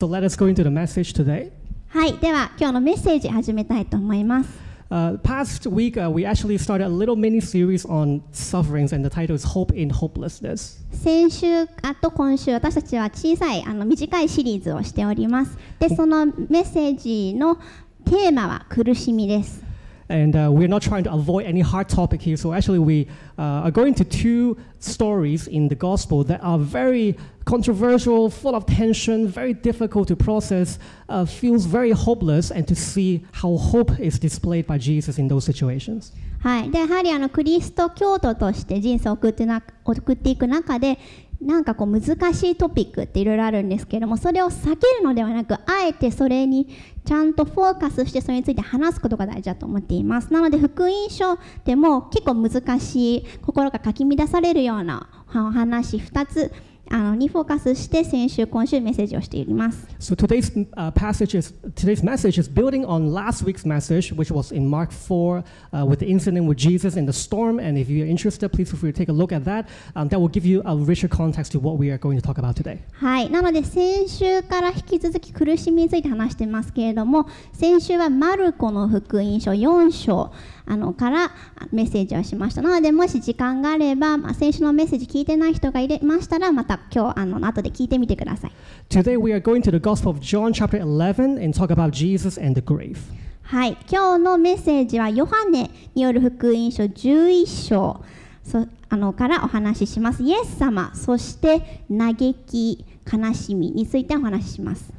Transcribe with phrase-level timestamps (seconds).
[0.00, 1.50] So let us go into the message today.
[1.88, 4.50] はい、では今日のメッセージ始めたいと思います。
[4.90, 9.34] Uh, past week, uh, we actually started a little mini series on sufferings, and the title
[9.34, 10.84] is Hope in Hopelessness.
[10.92, 15.58] 先週あと今週私たちは小さいあの短いシリーズをしております。
[15.80, 17.56] で、そのメッセージの
[18.04, 19.67] テーマは苦しみです。
[20.09, 22.35] And uh, we're not trying to avoid any hard topic here.
[22.35, 27.17] So actually, we uh, are going to two stories in the gospel that are very
[27.45, 30.77] controversial, full of tension, very difficult to process,
[31.07, 35.45] uh, feels very hopeless, and to see how hope is displayed by Jesus in those
[35.45, 36.11] situations.
[36.43, 40.99] はい、でやはりあのクリスト教徒として人生を送ってな送っていく中で
[41.40, 46.68] なんかこう難しいトピックっていろいろあるんですけれどもそれを避けるのではなくあえてそれに
[47.04, 50.32] ちゃんとフォーカスしてそれについて話すことが大事だと思っています。
[50.32, 56.52] なので福音書でも結構難しい心がかき乱されるようなお話2つ
[56.90, 59.86] あのにフォーカスして先週今週メッセージをしています。
[59.98, 64.68] So today's uh, passage is today's message is building on last week's message, which was in
[64.68, 67.58] Mark 4 uh, with the incident with Jesus in the storm.
[67.60, 69.68] And if you're interested, please feel free to take a look at that.
[69.94, 72.38] Um, that will give you a richer context to what we are going to talk
[72.38, 72.78] about today.
[72.92, 80.32] はい、なので先週から引き続き苦しみについて話してますけれども先週はマルコの福音書4章
[80.68, 81.32] あのから
[81.72, 88.52] メッセージをしましたなのでもし時間があれば、まあ、先週のメッセージ聞いてない人がいましたらまた今日あの後で聞いてみてください。
[88.88, 92.60] Today we are going to the Gospel of John, chapter 11, and talk about Jesus and
[92.60, 92.98] the grave.
[93.42, 93.76] はい。
[93.90, 98.04] 今日のメッセージはヨハネによる福音書11章。
[98.44, 100.22] そあのからお話しします。
[100.22, 102.16] イエス様そして嘆
[102.46, 104.92] き悲しみについてお話しします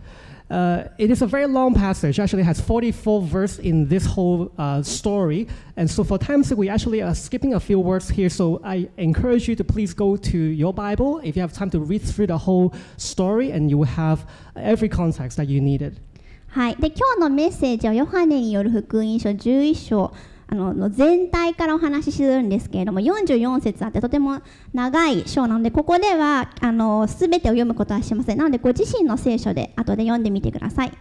[0.50, 2.20] Uh, it is a very long passage.
[2.20, 5.48] Actually, it has 44 verses in this whole uh, story.
[5.77, 8.28] And so, for time's sake, we actually are skipping a few words here.
[8.28, 11.80] So, I encourage you to please go to your Bible if you have time to
[11.80, 15.98] read through the whole story, and you will have every context that you needed.
[16.55, 20.14] はい、で今日のメッセージはヨハネによる福音書11章
[20.52, 24.42] あのの全体からお話しするんですけれども44節あってとても
[24.73, 30.92] 長い章なのでここではあの全てを読むことはしませんなのでご自身の聖書で後で読んでみてください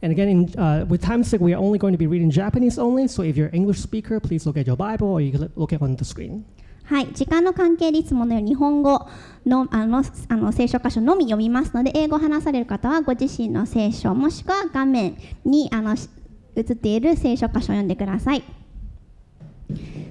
[0.00, 2.78] And again, in, uh, with time's sake, we are only going to be reading Japanese
[2.78, 3.08] only.
[3.08, 5.72] So, if you're an English speaker, please look at your Bible or you can look
[5.72, 6.44] at on the screen.
[6.84, 9.08] はい、時間の関係でいつものように日本語
[9.44, 16.08] のあのあの聖書箇所のみ読みますので英語を話される方はご自身の聖書もしくは画面にあのし
[16.56, 18.42] 映っている聖書箇所を読んでください。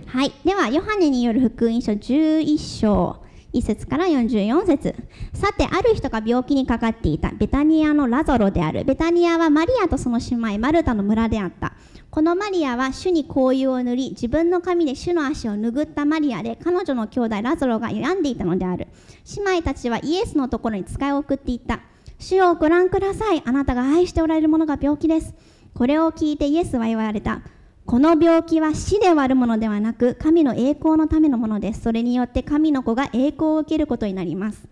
[0.07, 3.21] はい、ではヨハネによる福音書11章
[3.53, 4.95] 1節から44節。
[5.33, 7.31] さてある人が病気にかかっていた。
[7.31, 8.85] ベタニアのラザロである。
[8.85, 11.73] ベタニアはマリアとその姉妹マルタの村であった。
[12.09, 18.87] このマリアは主に香油を塗り自分の髪で主の足を拭ったマリアで彼女の兄弟ラザロが病んでいたのである。
[19.35, 21.81] 姉妹たちはイエスのところに使いを送っていった。
[22.17, 23.43] 主をご覧ください。
[23.45, 25.35] あなたが愛しておられるものが病気です。
[25.73, 27.41] これを聞いてイエスは言われた。
[27.87, 31.83] この病気は死で割るものではなく神の栄光のためのものです。
[31.83, 34.67] それによって神の子が栄光を受けることになります。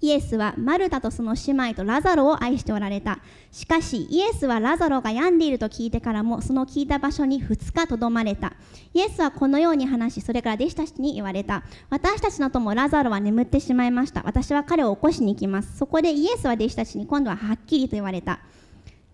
[0.00, 3.18] イエスはマルタとその姉妹とラザロを愛しておられた。
[3.50, 8.54] しかしイエスはラザロが病んでいると聞いてからもその聞いた場所に2日とどまれた。
[8.94, 11.64] イエスはこのように話しそれから弟子たちに言われた。
[11.90, 14.22] 私たちの友ラザロは眠ってしまいました。
[14.24, 15.76] 私は彼を起こしに行きます。
[15.76, 18.40] そこでイエスは弟子たちに今度ははっきりと言われた。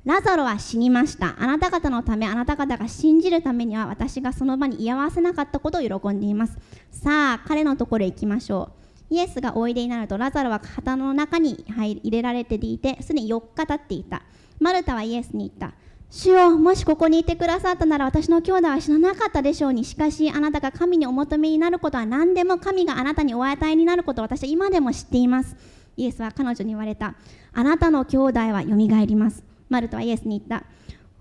[0.08, 1.36] ラザロは死にました。
[1.38, 6.56] あなた方のため、あなた方が信じるためには、私がその場に居合わせなかったことを喜んでいます。
[6.91, 8.70] さあ、彼のところへ行きましょ
[9.10, 9.14] う。
[9.14, 14.22] イエスがおいでになると、ラザロは旗の中に入れられていて、すでに4日経っていた。
[14.60, 15.76] マルタはイエスに言った。
[16.10, 19.84] 主よ、もしここにいてくださったなら私の兄弟は死ななかったでしょうに。
[19.84, 25.54] しかし、あなたが神にお求めになることは何でも神があなたにお与えになることを私は今でも知っています。
[25.98, 27.14] イエスは彼女に言われた。
[27.52, 29.47] あなたの兄弟はよみがえります。
[29.68, 30.66] マルトはイエスに言った。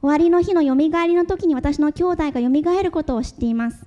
[0.02, 3.86] 終わりの日のよみがえりの時に私の兄弟がよみがえることを知っています。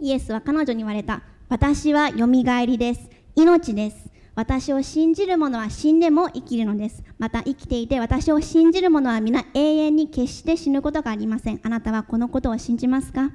[0.00, 1.22] イエスは彼女に言われた。
[1.48, 3.10] 私はよみがえりです。
[3.34, 4.10] 命です。
[4.36, 7.04] 私を信じる者は死んでも生きるのです。
[7.18, 11.60] また生きていて私を信じる者は皆永遠に決して死ぬことがありません。
[11.62, 13.30] あなたはこのことを信じますか？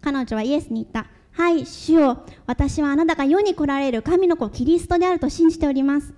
[0.00, 1.06] 彼女はイエスに言った。
[1.32, 2.24] はい、主よ。
[2.46, 6.12] 私はあなたが世に来られる神の子キリストであると信じております。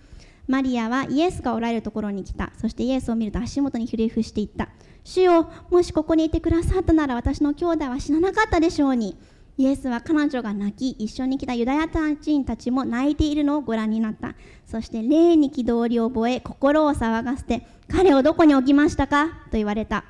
[0.49, 2.53] マリアはイエスがおられるところに来た。
[2.59, 4.69] そしてイエスを見ると足元にひれ伏していった。
[5.05, 9.17] 主よ、もしここにいてくださったなら私の兄弟は死ななかったでしょうに。
[9.59, 14.35] イエスは彼女が泣き、一緒に来たユダヤ人たちも泣いているのをご覧になった。
[14.67, 19.27] そして霊に憤りを覚え、心を騒がせて、彼をどこに置きましたか？
[19.27, 20.05] と言われた。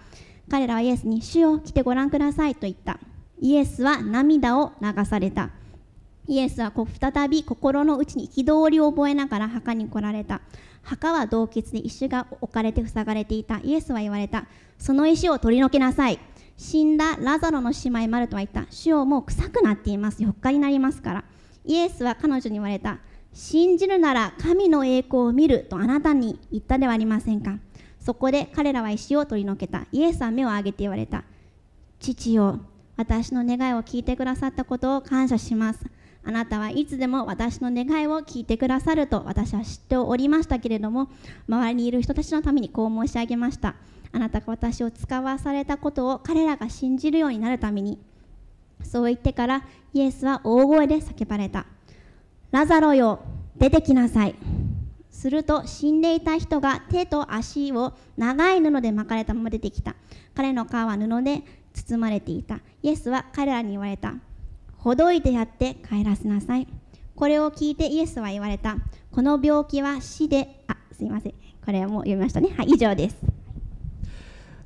[0.48, 3.00] 彼らはイエスに、主よ、来てご覧くださいと言った。
[3.40, 5.50] イエスは涙を流された。
[6.28, 10.40] イエスは再び心の内に憤りを覚えながら墓に来られた。
[10.82, 13.60] 墓は洞窟で石が置かれて塞がれていた。
[13.62, 14.46] イエスは言われた。
[14.78, 16.18] その石を取り除けなさい。
[16.56, 18.70] 死んだラザロの姉妹マルトは言った。
[18.70, 20.22] 主をもう臭くなっています。
[20.22, 21.24] 4日になりますから。
[21.64, 22.98] イエスは彼女に言われた。
[23.32, 25.64] 信じるなら神の栄光を見る。
[25.68, 27.58] とあなたに言ったではありませんか。
[27.98, 29.86] そこで彼らは石を取り除けた。
[29.92, 31.24] イエスは目を上げて言われた。
[31.98, 32.60] 父よ
[32.96, 35.84] 私の願いを聞いてくださったことを感謝します。
[36.24, 41.08] あなたはいつでも私の願いを聞いてくださると私は知っておりましたけれども
[41.48, 43.74] 周りにいる人たちのためにこう申し上げました。
[44.12, 47.98] あなたが私を使わされたことを彼らが信じるようになるために
[48.84, 49.64] そう言ってから
[49.94, 51.66] イエスは大声で叫ばれた。
[52.50, 53.20] ラザロよ
[53.56, 54.34] 出てきなさい。
[55.10, 59.94] すると死んでいた人が手と足を長い布で巻かれたまま出てきた。
[60.34, 61.42] 彼の顔は布で
[61.72, 62.60] 包まれていた。
[62.82, 64.14] イエスは彼らに言われた。
[64.82, 66.66] ほどいてやって帰らせなさい
[67.14, 68.76] これを聞いてイエスは言われた
[69.12, 71.34] この病気は死であすいません
[71.64, 73.16] これはもう読みましたねはい以上です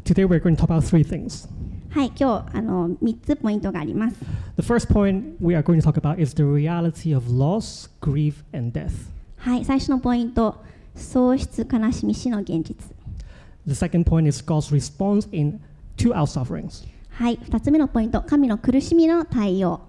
[0.04, 1.48] Today we're going to talk about three things.
[1.90, 4.16] はい今日あの3つポイントがあります
[4.56, 8.44] The first point we are going to talk about is the reality of loss, grief,
[8.56, 8.92] and death.
[9.36, 10.64] はい最初のポイント
[10.94, 12.76] 喪失悲しみ死の現実
[13.66, 15.60] The second point is God's response in
[15.98, 16.86] to our sufferings.
[17.10, 19.80] はい2つ目のポイント神の苦しみの対応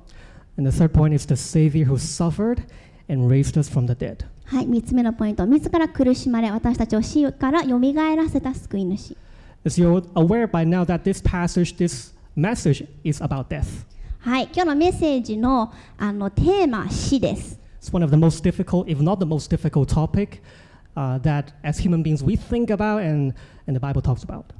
[0.56, 2.64] And the third point is the Savior who suffered
[3.08, 4.24] and raised us from the dead.
[4.44, 9.16] はい3つ目のポイント自ら苦しまれ私たちを死からよみがえらせた救い主
[9.64, 13.86] As you're aware by now that this passage, this message is about death.
[14.20, 20.40] はい今日のメッセージのあのテーマは死です It's one of the most difficult, if not the most difficult topic
[20.94, 23.34] uh, that as human beings we think about and,
[23.66, 24.52] and the Bible talks about.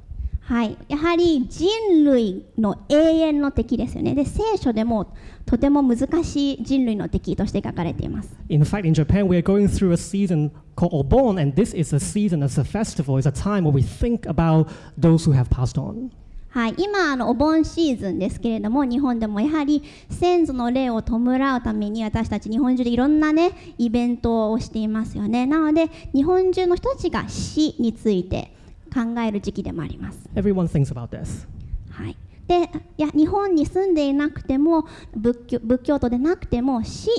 [0.48, 1.68] はい、やはり人
[2.04, 4.14] 類の永遠の敵ですよね。
[4.14, 5.12] で、聖書でも
[5.44, 8.34] とても難しい人類の敵として書かれています。
[8.48, 11.98] In fact, in Japan, we are going through a season called Obon, and this is a
[11.98, 14.68] season, as a festival, it's a time where we think about
[14.98, 16.08] those who have passed on.
[16.48, 28.56] はい、今あのお盆シーズンですけれども日本でもやはり先祖の霊を弔うために私たち日本中でいろんなねイベントをしていますよねなので日本中の人たちが死について
[28.88, 31.46] 考える時期でもあります Everyone thinks about death.
[31.90, 34.86] はい、でいや日本に住んでいなくても
[35.16, 37.10] 仏教仏教徒でなくても死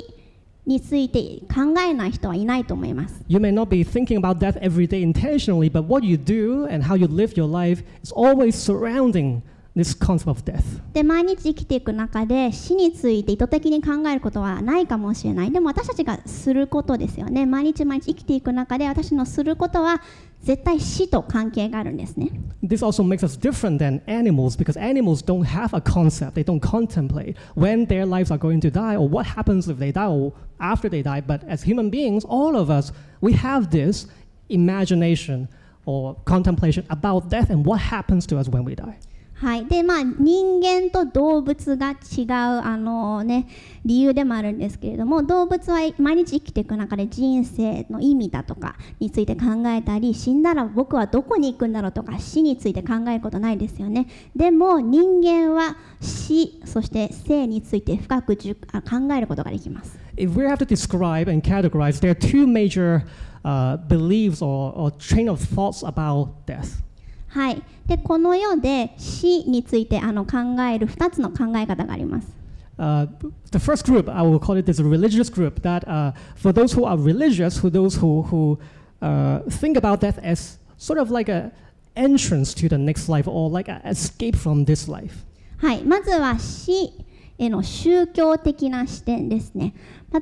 [0.66, 3.24] について考えない人はいないと思います。
[3.28, 6.96] You may not be thinking about death every day intentionally, but what you do and how
[6.96, 9.42] you live your life is always surrounding
[9.77, 10.63] this concept of death.
[10.93, 20.01] で毎日生きていく中で死について意図的に考えることはないかもしれないでも私たちがすることですよね毎日毎日生きていく中で私のすることは
[20.43, 22.31] 絶対死と関係があるんですね
[22.63, 26.35] This also makes us different than animals because animals don't have a concept.
[26.35, 29.93] They don't contemplate when their lives are going to die or what happens if they
[29.93, 31.21] die or after they die.
[31.21, 34.07] But as human beings, all of us, we have this
[34.49, 35.49] imagination
[35.85, 38.99] or contemplation about death and what happens to us when we die.
[39.42, 39.66] はい。
[39.66, 43.48] でまあ人間と動物が違うあのね
[43.86, 54.08] 理由でもあるんですけれども動物は毎日生きていく中で人生の意味だとかについて考えたり死んだら僕はどこに行くんだろうとか死について考えることないですよね。
[54.36, 59.98] でも人間は死そして生について深くじゅあ考えることができます。
[60.18, 63.04] If we have to describe and categorize, there are two major
[63.46, 66.84] uh, beliefs or, or train of thoughts about death.
[67.30, 72.40] はいでこの世で死についてあの考える2つの考え方があります
[72.80, 73.06] Uh,
[73.52, 76.86] the first group, I will call it this religious group, that uh, for those who
[76.86, 78.58] are religious, who those who, who
[79.02, 81.52] uh, think about death as sort of like a
[81.98, 85.26] entrance to the next life or like an escape from this life.
[85.58, 86.94] はい、まずは死
[87.38, 89.74] への宗教的な視点ですね。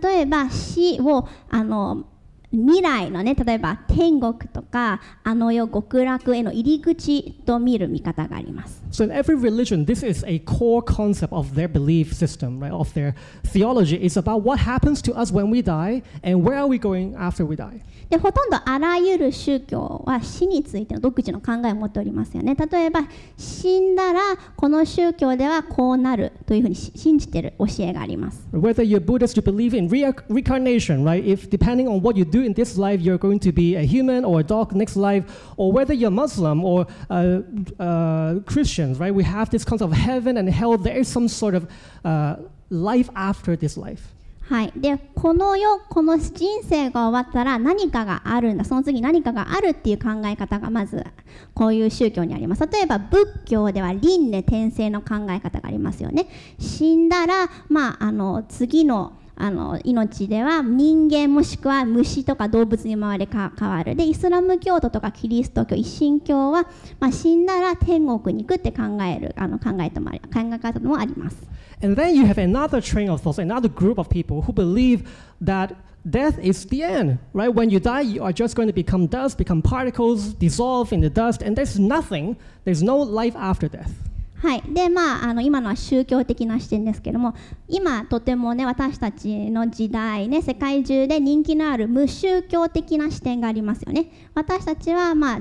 [0.02, 2.08] 例えば死をあの
[2.52, 8.82] 未来のね例えば天国とかあの世極楽への入り口と見る見方があります。
[8.92, 12.72] So in every religion, this is a core concept of their belief system, right?
[12.72, 13.98] Of their theology.
[13.98, 17.46] It's about what happens to us when we die and where are we going after
[17.46, 17.82] we die.
[18.10, 22.56] でほとんどあらゆる宗教は死についての独自の考えを持っておりますよね。
[22.56, 23.02] 例えば
[23.36, 24.22] 死んだら
[24.56, 28.48] この宗教ではこうなるというふうにし信じている教えがあります。
[28.54, 31.22] Whether you're Buddhist, you believe in reincarnation, right?
[31.26, 34.26] If depending on what you do in this life, you're going to be a human
[34.26, 35.26] or a dog next life,
[35.58, 37.40] or whether you're Muslim or uh,
[37.80, 39.14] uh, Christians, right?
[39.14, 40.78] We have this concept of heaven and hell.
[40.78, 41.70] There is some sort of
[42.04, 42.38] uh,
[42.70, 44.14] life after this life.
[44.50, 51.06] はい、でこの世この人生が終わったら何かがあるんだその次何かがあるっていう考え方がまず
[51.54, 56.30] こういう宗教にあります例えば仏教では輪廻転生の考え方がありますよね
[56.60, 66.68] 死んだらまああの次のあの命では人間もしくは虫とか動物に回りか変わるでイスラム教徒とかキリスト教一神教は、
[67.00, 71.38] まあ、死んだら天国に行くって考えるあの考えともあり考え方もあります。
[71.84, 75.08] And then you have another train of thoughts, another group of people who believe
[75.44, 75.76] that
[76.10, 77.54] death is the end, right?
[77.54, 81.10] When you die, you are just going to become dust, become particles, dissolve in the
[81.10, 83.92] dust, and there's nothing, there's no life after death.
[84.40, 87.34] はい、でまああの今のは宗教的な視点ですけども
[87.68, 94.12] 今とてもね私たちの時代ね世界中で人気のある無宗教的な視点がありますよね。
[94.36, 95.40] 私たちはまあ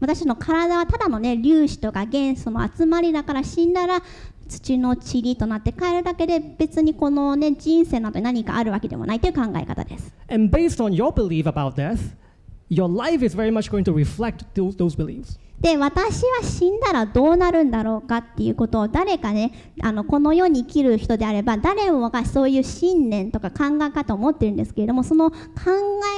[0.00, 4.02] 私たちの体はただのね粒子とか元素の集まりだから死んだら
[4.48, 10.12] 土の塵となって帰るだけで別にこのね人生などに何かあるわけでもないという考え方です。
[10.28, 12.16] And based on your belief about death,
[12.68, 15.38] your life is very much going to reflect those, those beliefs.
[15.62, 25.36] で私は死んだらどうなるんだろうかっていうことを誰かねあのこの世に生きる人であれば誰もがそういう信念とか考え方を持ってるんですけれどもその考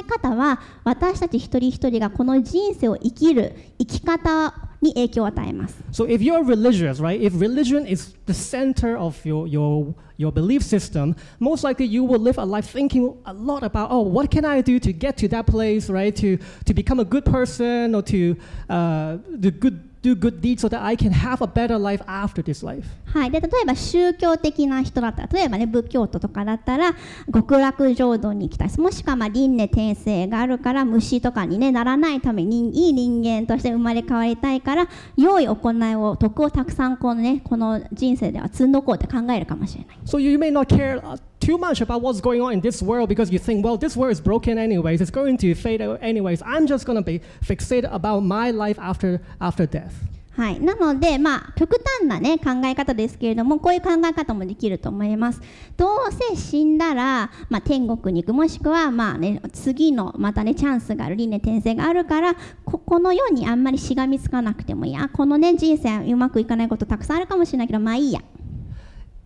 [0.01, 5.84] え方は私たち一人一人がこの人生を生きる生き方に影響を与えます。
[5.92, 10.63] So if you're religious, right, if religion is the center of your, your, your belief
[10.63, 14.46] system, most likely you will live a life thinking a lot about, oh, what can
[14.46, 18.01] I do to get to that place, right, to, to become a good person or
[18.04, 18.36] to
[18.70, 22.43] uh, do, good, do good deeds so that I can have a better life after
[22.43, 22.87] this life.
[23.07, 26.95] はい、で例えば宗教的な人だったら例えばね仏教徒とかだったら
[27.33, 39.99] 極楽浄土に行きたいもしくはまあ輪廻転生があるから虫とかに、ね、ならないためにいい人間として生まれ変わりたいから良い行いを徳をたくさんこの,、ね、この人生では積んどこうって考えるかもしれない。
[40.05, 43.31] So you may not care uh, too much about what's going on in this world because
[43.31, 45.01] you think, well, this world is broken anyways.
[45.03, 46.43] It's going to fade out anyways.
[46.43, 49.95] I'm just going to be fixated about my life after, after death.
[50.37, 55.41] はい、なので、まあ、極端な、ね、考え方ですけれどもこういう考え方もできると思います
[55.77, 62.35] どうせ死んだら、まあ、天国に行くもしくは、まあね、次のまた、ね、チャンスがある輪廻転生があるから
[62.65, 68.21] ここの世にあんまりしがみつかなくてもいいやこの、ね、人生うまくいかないことたくさんあるかもしれないけどまあいいや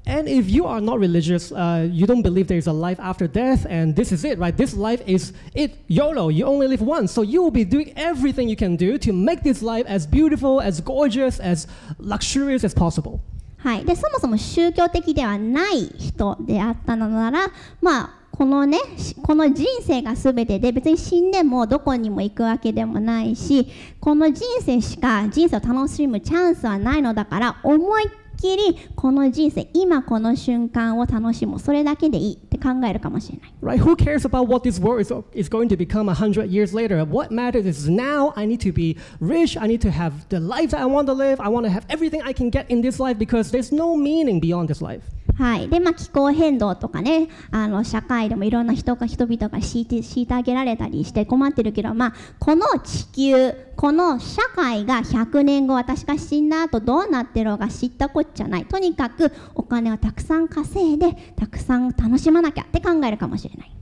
[0.09, 3.29] And if you are not religious, uh, you don't believe there is a life after
[3.29, 4.57] death, and this is it, right?
[4.57, 6.31] This life is it, YOLO.
[6.31, 7.13] You only live once.
[7.13, 10.63] So you will be doing everything you can do to make this life as beautiful,
[10.63, 11.67] as gorgeous, as
[11.99, 13.21] luxurious as possible.
[13.59, 17.49] はい、でそもそも宗教的ではない人であったのなら
[17.83, 18.79] まあこのね
[19.25, 23.67] この人生が全てで別に死んでもどこにも行くわけでもないし
[23.99, 33.79] この人生しか人生を楽しむチャンスはないのだから思いっきりこの人生今この瞬間を楽しむそれだけでいいって考えるかもしれない。
[33.79, 33.83] Right?
[33.83, 37.05] Who cares about what this world is, is going to become a hundred years later?
[37.05, 39.59] What matters is now I need to be rich.
[39.61, 41.41] I need to have the life that I want to live.
[41.41, 44.41] I want to have everything I can get in this life because there's no meaning
[44.41, 45.03] beyond this life.
[45.37, 45.69] はい。
[45.69, 58.67] でまあ、気候変動とかねあの社会でもいろんな人が人々が敷いて虐げられたりして困ってるけど、まあ、この地球この社会が100年後私が死んだ後どうなってるのか知ったこっちゃない。
[58.67, 63.73] とにかくお金をたくさん稼いでたくさん楽しまなきゃって考えるかもしれない。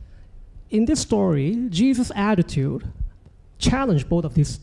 [0.71, 2.85] In this story, Jesus' attitude
[3.59, 4.61] challenged both of these.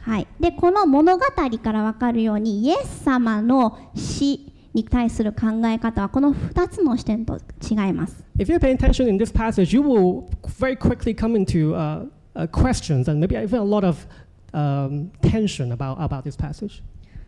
[0.00, 8.24] はい、でこの物語から分かるようにイエス様の死に対する考え方はこの2つの視点と違います。
[8.38, 13.10] If you pay attention in this passage, you will very quickly come into uh, uh, questions
[13.10, 14.06] and maybe even a lot of
[14.52, 16.82] um, tension about, about this passage.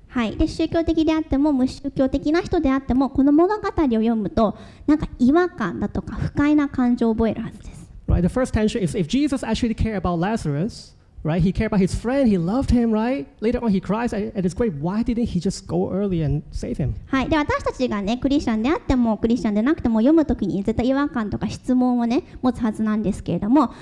[0.08, 7.90] はい、で宗教的であっても無宗教的な人であってもこの物語を読むとなんか違和感だとか不快な感情を覚えるはずです。
[8.08, 8.22] Right?
[8.22, 11.42] The first tension is if Jesus actually cared about Lazarus, right?
[11.42, 13.26] He cared about his friend, he loved him, right?
[13.40, 14.80] Later on, he cries at his grave.
[14.80, 16.94] Why didn't he just go early and save him?
[17.06, 23.74] はい、で私たちがねクリスチャンであってもクリスチャンでなくても読むときに絶対違和感とか質問をね持つはずなんですけれども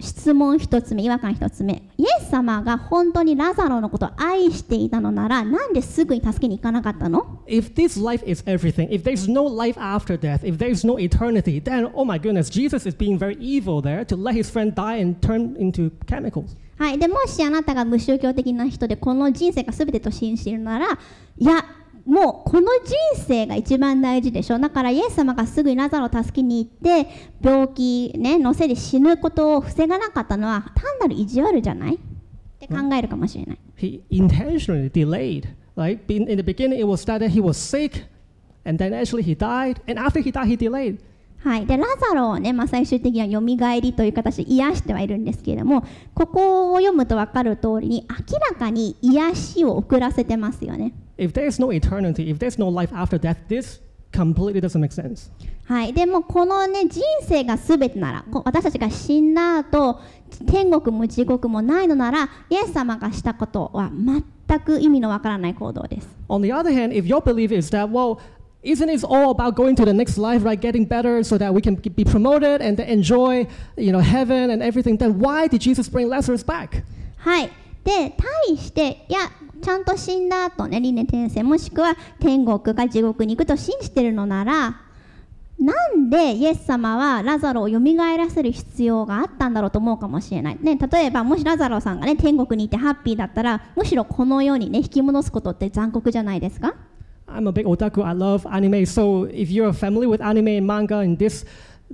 [0.00, 10.98] 質問一つ目違和感一つ目イエス様が本当にラザロのことを愛していたのならなんですぐに助けに行かなかったの If this life is everything, if there's no life after death, if there's no
[10.98, 14.72] eternity, then oh my goodness, Jesus is being very evil there to let his friend
[14.74, 16.54] die and turn into chemicals.
[16.78, 20.98] はい、でもしあなたが無宗教的な人でこの人生が全てと信じているなら
[21.36, 21.64] いや
[22.06, 27.10] もうこの人生が一番大事でしょだからイエス様がすぐにラザロを助けに行って
[27.42, 31.96] 病気、ね、のせいで死ぬことを防がなかったのは単なる意地悪じゃない？
[31.96, 31.98] っ
[32.58, 33.58] て考えるかもしれない。
[33.76, 35.48] He intentionally delayed.
[35.76, 38.06] Like in the beginning, it was that he was sick,
[38.64, 40.98] and then actually he died, and after he died, he delayed.
[41.40, 50.92] はい、でラザロをね、まあ、最終的にはよみがえりという形で癒してはいるんですけれどもここを読むと分かる通りに明らかに癒しを遅らせてますよね。
[51.16, 53.80] If there's no eternity, if there's no life after death, this
[54.12, 55.30] completely doesn't make sense.
[55.64, 60.00] はい、でもこのね人生が全てならこ私たちが死んだ後
[60.46, 66.08] 天国も地獄もないのならイエス様がしたことは全く意味のわからない行動です。
[66.28, 68.18] On the other hand, if your belief is that, well,
[68.62, 70.60] isn't it all about going to the next life, right?
[70.60, 73.46] Getting better so that we can be promoted and enjoy,
[73.76, 74.96] you know, heaven and everything.
[74.96, 76.82] Then why did Jesus bring Lazarus back?
[77.18, 77.50] はい、
[77.84, 84.80] で対していやちゃんと死んだ後ね輪廻転生もしくは天国か地獄に行くと信じてるのなら
[85.58, 87.80] なんでイエス様はラザロを蘇
[88.16, 96.76] らせる必要があったんだろうと思うかもしれない、ね、例えばもしラザロさんがね天国にいてハッピーだったらむしろこの世にね引き戻すことって残酷じゃないですか
[97.28, 98.04] I'm a big otaku.
[98.04, 98.86] I love anime.
[98.86, 101.44] So if you're a family with anime and manga in this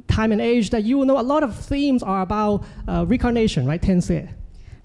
[0.09, 3.67] time and age, that you will know a lot of themes are about uh, reincarnation,
[3.67, 3.81] right?
[3.81, 4.29] Tensei.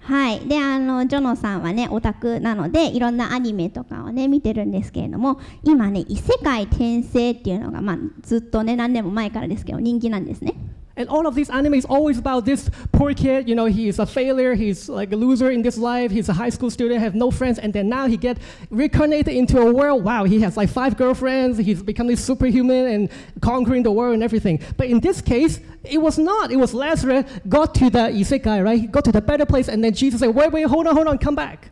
[0.02, 10.54] はい、であのジョノさんはねオタクなのでいろんなアニメとかをね見てるんですけれども今ね異世界転生っていうのが、まあ、ずっとね何年も前からですけど人気なんですね。
[11.00, 13.48] And all of these anime is always about this poor kid.
[13.48, 14.52] You know, he's a failure.
[14.52, 16.10] He's like a loser in this life.
[16.10, 18.36] He's a high school student, have no friends, and then now he get
[18.68, 20.04] reincarnated into a world.
[20.04, 21.56] Wow, he has like five girlfriends.
[21.56, 23.08] He's becoming superhuman and
[23.40, 24.60] conquering the world and everything.
[24.76, 26.52] But in this case, it was not.
[26.52, 28.78] It was Lazarus got to the isekai, right?
[28.78, 31.08] He got to the better place, and then Jesus said, "Wait, wait, hold on, hold
[31.08, 31.70] on, come back."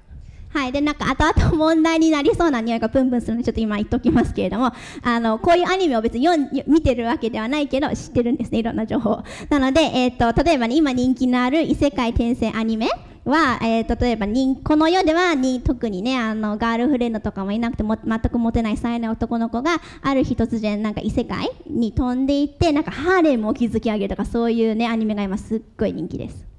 [0.50, 6.26] はい、でなんか後々問題になりそうな匂いがプンプンするのでちょっと今言っときますけれどもあのこういうアニメを別に
[6.66, 8.58] 見てるわけではないけど知ってるんですね。
[8.58, 9.22] いろんな情報。
[9.50, 12.88] なので、えー、と例えば、ね、今人気のある異世界転生アニメ
[13.24, 26.57] は、えー、例えば人この世ではに特にねあのガールフレンドとかもいなくても全くモテない才能男の子がある日突然なんか異世界に飛んでいってなんかハーレムを築き上げるとかそういうねアニメが今すっごい人気です。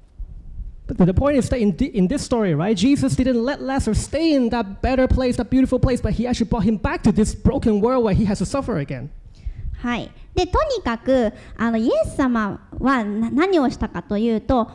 [0.89, 4.03] But the point is that in, thi- in this story, right, Jesus didn't let Lazarus
[4.03, 7.11] stay in that better place, that beautiful place, but he actually brought him back to
[7.11, 9.09] this broken world where he has to suffer again.
[9.81, 14.67] はい、でとにかくあのイエス様はな何をしたかというと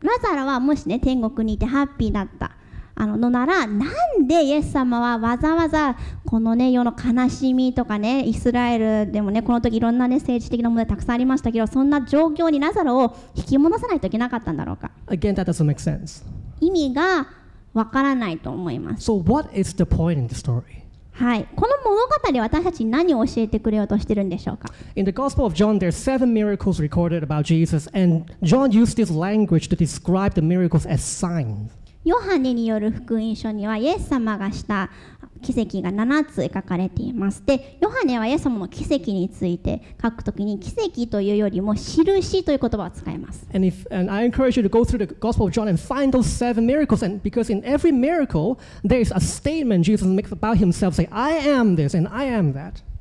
[0.00, 2.52] ラザロはもしね天国にいてハッピーだった
[2.95, 3.85] あののならな
[4.17, 16.23] んでイエス様はわざわざこのね世の悲しみとかねイスラエルでもねこの時いろんなね政治的な問題たくさんありましたけどそんな状況にラザロを引き戻さないといけなかったんだろうか Again, that doesn't make sense.
[16.59, 17.27] 意味が
[17.73, 20.83] わからないと思います So, what is the point in the story?
[21.13, 28.97] はいこの物語は私たちに何を教えてくれようとしてるんでしょうか In the Gospel of John, there's seven miracles recorded about Jesus, and John used
[28.97, 31.69] this language to describe the miracles as signs.
[32.03, 34.89] ヨハネによる福音書にはイエス様がした
[35.41, 37.45] 奇跡が7つ書かれています。
[37.45, 43.45] でヨハネはイエス様の奇跡について書くときに奇跡というよりも印という言葉を使います。
[43.53, 44.11] And if, and
[47.91, 49.13] miracle, Jesus
[50.95, 51.07] say,
[51.75, 52.92] this,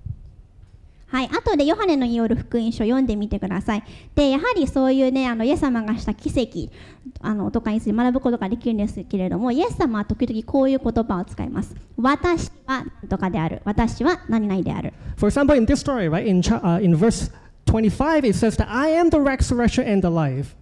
[1.13, 3.85] はい、後でヨハネのよる福音書を読んでみてください。
[4.15, 6.73] で、やはりそういうね、あのイエス様がした奇跡
[7.21, 11.77] あのとかについて学ぶことができるんですけれども、イエス様は時々こういう言葉を使います。
[11.99, 13.61] 私は何とかである。
[13.67, 14.95] 私は何々である。
[15.19, 17.31] For example, in this story, right, in, uh, in verse
[17.67, 20.57] 25, it says that I am the resurrection and the life.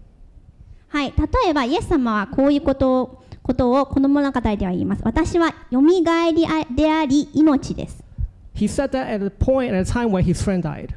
[0.89, 5.03] はい、例えばイエス様はこういうことをことをこの物語では言います。
[5.05, 8.10] 私はよみがえりあであり命です。
[8.55, 10.95] He said that at a point, at a time when his friend died.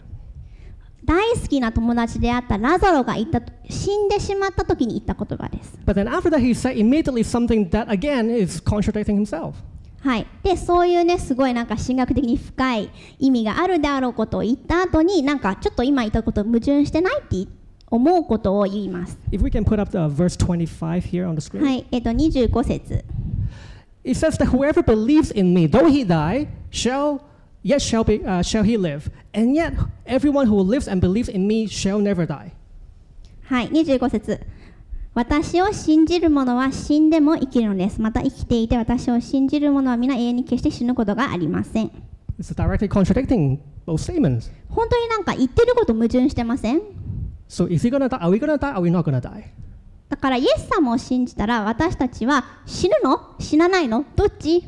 [1.06, 5.78] 大好きな友達であったラザロが言った死んでしまった時に言った言葉です。
[5.86, 9.54] But then after that, he said immediately something that again is contradicting himself.
[10.02, 12.89] はい、でそういうねすごいなんか神学的に深い
[13.20, 17.50] 意味があるであろうことを言った後になんかちょっと今言ったこと矛盾してないって
[17.88, 19.18] 思うことを言います。
[19.32, 21.63] If we can put up the verse 25 here on the screen.
[21.63, 23.06] はい、えっと25節
[24.06, 27.22] It says that whoever believes in me, though he die, shall
[27.63, 29.73] yet shall be uh, shall he live, and yet
[30.06, 32.52] everyone who lives and believes in me shall never die.
[33.45, 34.39] はい、25節
[35.13, 38.02] 私を信じる者は死んでも生きるのです。
[38.02, 41.91] また生きていて私を信じる者は皆永遠に決して死ぬことがありません。
[42.39, 44.52] It's directly contradicting both statements.
[44.69, 46.82] 本当になんか言ってること矛盾してません
[47.47, 48.17] So is he gonna die?
[48.19, 48.73] Are we gonna die?
[48.73, 49.43] Are we not gonna die?
[50.10, 54.63] だからイエス様を信じたら私たちは死ぬの死なないのどっち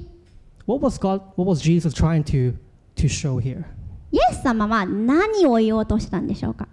[0.68, 1.22] What was God?
[1.36, 2.56] What was Jesus trying to
[2.97, 3.65] to show here?
[4.13, 6.69] イエス様は何を言おうとしたんでしょうか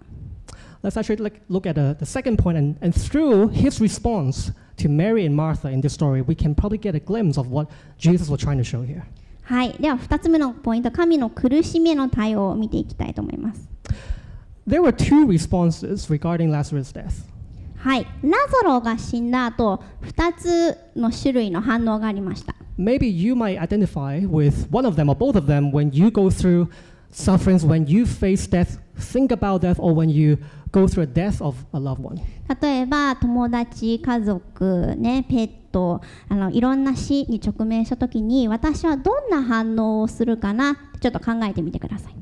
[0.82, 4.88] Let's actually look, look at the, the second point, and, and through his response to
[4.88, 8.28] Mary and Martha in this story, we can probably get a glimpse of what Jesus
[8.28, 9.02] was trying to show here.
[9.42, 13.68] はい、では2つ目のポイント神の苦しみへの対応を見ていきたいと思います。
[14.68, 17.24] There were two responses regarding Lazarus' death.
[17.83, 22.55] はい、ラザロが死んだ後2つの種類の反応がありました。
[22.79, 26.69] Maybe you might identify with one of them or both of them when you go through
[27.11, 30.37] sufferings when you face death, think about death, or when you
[30.71, 32.21] go through a death of a loved one.
[32.61, 42.15] 例えば友達家族ねペットあのいろんな死に直面した時に私はどんな反応をするかなちょっと考えてみてください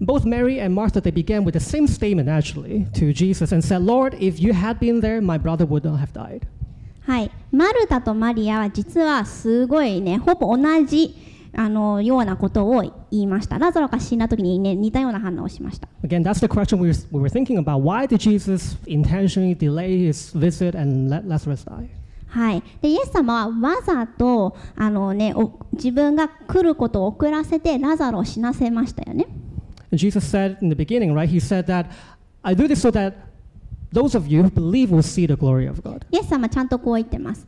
[0.00, 3.82] Both Mary and Martha, they began with the same statement actually to Jesus and said,
[3.82, 6.46] Lord, if you had been there, my brother would not have died.
[7.02, 11.16] はいマルタとマリアは実はすごいねほぼ同じ
[11.52, 17.82] あのようなことを言いましたラザロが死んだ時にね似たような反応をしました Again, that's the question we were, we were thinking about.
[17.82, 21.88] Why did Jesus intentionally delay his visit and let Lazarus die?
[22.28, 29.26] はい、でイエス様はわざとあの、ね、お自分が来ることを遅らせてラザロを死なせましたよね。
[29.92, 31.28] Jesus said in the beginning, right?
[31.28, 31.86] He said that
[32.42, 33.14] I do this so that
[33.92, 36.06] those of you who believe will see the glory of God.
[36.10, 37.46] イエス様はちゃんとこう言ってます。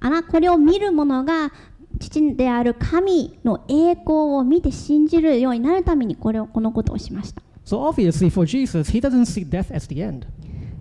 [0.00, 1.52] あなこれを見る者が
[1.98, 7.42] 父である神の栄光を見て信じるようになるためにこれをこのことをしました。
[7.64, 10.26] So obviously, for Jesus, he doesn't see death as the end.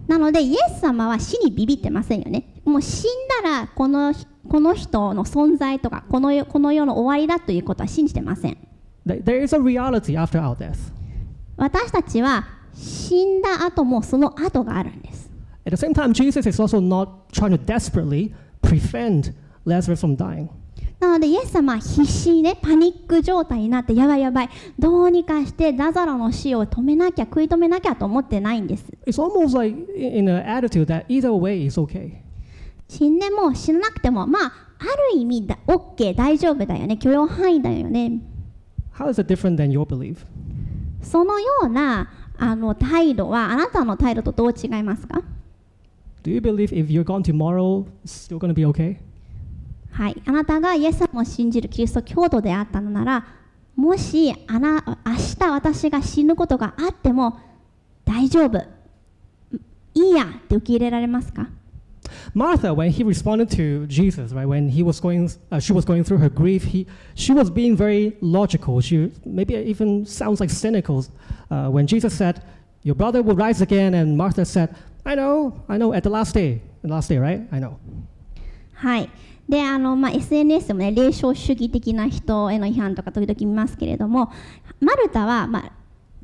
[0.08, 2.62] なのでイエス様は死にビビってませんよね。
[2.64, 3.10] もう死ん
[3.44, 4.14] だらこの
[4.48, 8.58] この人の存在とかこの世この世の終わりだということは信じてません。
[9.08, 10.92] Th- There is a reality after our death.
[11.56, 15.30] 私たちは死んだ後もその後があるんです。
[15.66, 19.34] At the same time, Jesus is also not trying to desperately prevent
[19.66, 20.48] Lazarus from dying.
[21.00, 32.14] なのでイエス様は必死にねパニック状態になってやばいやばいどうにかしてラザロの死を止めなきゃ食い止めなきゃと思ってないんです It's almost like in an attitude that either way is okay.
[32.88, 38.20] 死んでも死ななくてもまあある意味だ OK 大丈夫だよね許容範囲だよね
[38.98, 40.26] How is it different than your belief?
[41.02, 45.22] そのようなあの態度はあなたの態度とどう違いますか
[46.24, 48.98] ？Do you believe if you're gone tomorrow, it's still going to be okay?
[49.92, 53.26] はいあなたがイエス様を信じるキリスト教徒であったのなら
[53.76, 57.40] もしあな明日私が死ぬことがあっても
[58.06, 58.58] 大丈夫
[59.94, 61.48] いいやって受け入れられますか？
[62.35, 66.19] Martha, when he responded to Jesus, right, when he was going, uh, she was going through
[66.19, 68.81] her grief, he, she was being very logical.
[68.81, 71.05] She maybe even sounds like cynical.
[71.51, 72.43] Uh, when Jesus said,
[72.83, 74.75] "Your brother will rise again," and Martha said,
[75.05, 77.47] "I know, I know, at the last day, the last day, right?
[77.53, 77.79] I know."
[78.75, 79.11] はい
[79.49, 84.33] であの、まあ、SNS でもね霊障主義的な人への批判とか時々見ますけれども
[84.81, 85.73] マルタは、まあ、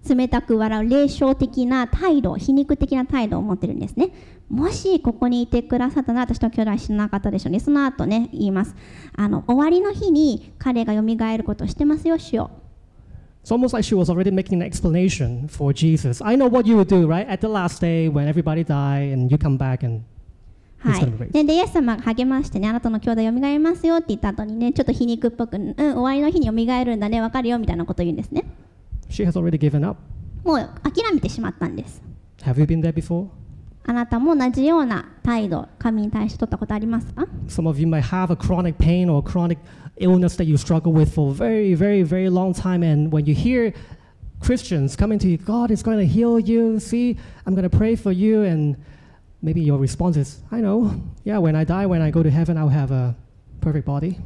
[0.07, 4.11] 冷たく笑う霊障的な態度皮肉的な態度を持ってるんですね
[4.49, 8.75] もしここにいてくださったなら私の兄弟は死ななかったでしょうねその後ね言います
[9.15, 11.01] あの終わりの日に彼が蘇
[11.37, 12.51] ることをしてますよ主よ
[13.43, 16.21] It's almost like she was already making an explanation for Jesus.
[16.23, 17.27] I know what you will do, right?
[17.27, 20.05] At the last day, when everybody die and you come back and
[20.79, 28.43] はい.ででイエス様が励ましてねあなたの兄弟蘇りますよって言った後にねちょっと皮肉っぽく、うん、終わりの日に蘇るんだね分かるよみたいなことを言うんですね
[29.12, 29.98] she has already given up.
[30.44, 32.02] もう諦めてしまったんです
[32.42, 33.28] Have you been there before?
[33.84, 39.58] あなたも同じような態度神に対して取ったことありますか Some of you might have a chronic pain or chronic
[39.98, 42.82] illness that you struggle with for a very, very, very long time.
[42.82, 43.74] And when you hear
[44.40, 46.78] Christians coming to you, God is going to heal you.
[46.78, 48.42] See, I'm going to pray for you.
[48.42, 48.76] And
[49.42, 50.94] maybe your response is, I know.
[51.24, 53.21] Yeah, when I die, when I go to heaven, I'll have a perfect body.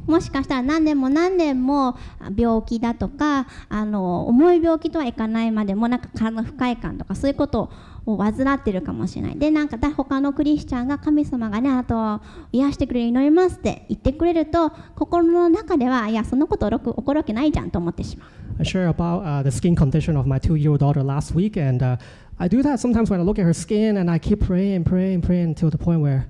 [0.06, 7.70] もしかしたら何年も何年もあ病気だとかあの重い病気とはいかないまでもなんか体の不快感とかそういうこと
[8.06, 12.20] を患ってるかもしれないでなんかだ他のクリスチャンが神様がねあなたを
[12.52, 21.96] 癒してくれる祈りますって言ってくれると心の中ではいやそんなこと起こるわけないじゃんと思ってしまう I shared about uh, the skin condition of my two-year-old daughter last week, and uh,
[22.40, 25.22] I do that sometimes when I look at her skin, and I keep praying praying
[25.22, 26.26] praying until the point where,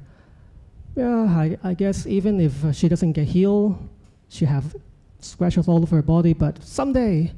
[0.98, 3.76] yeah, I, I guess even if uh, she doesn't get healed,
[4.28, 4.74] she have
[5.20, 7.32] scratches all over her body, but someday,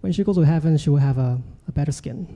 [0.00, 2.26] when she goes to heaven, she will have a, a better skin.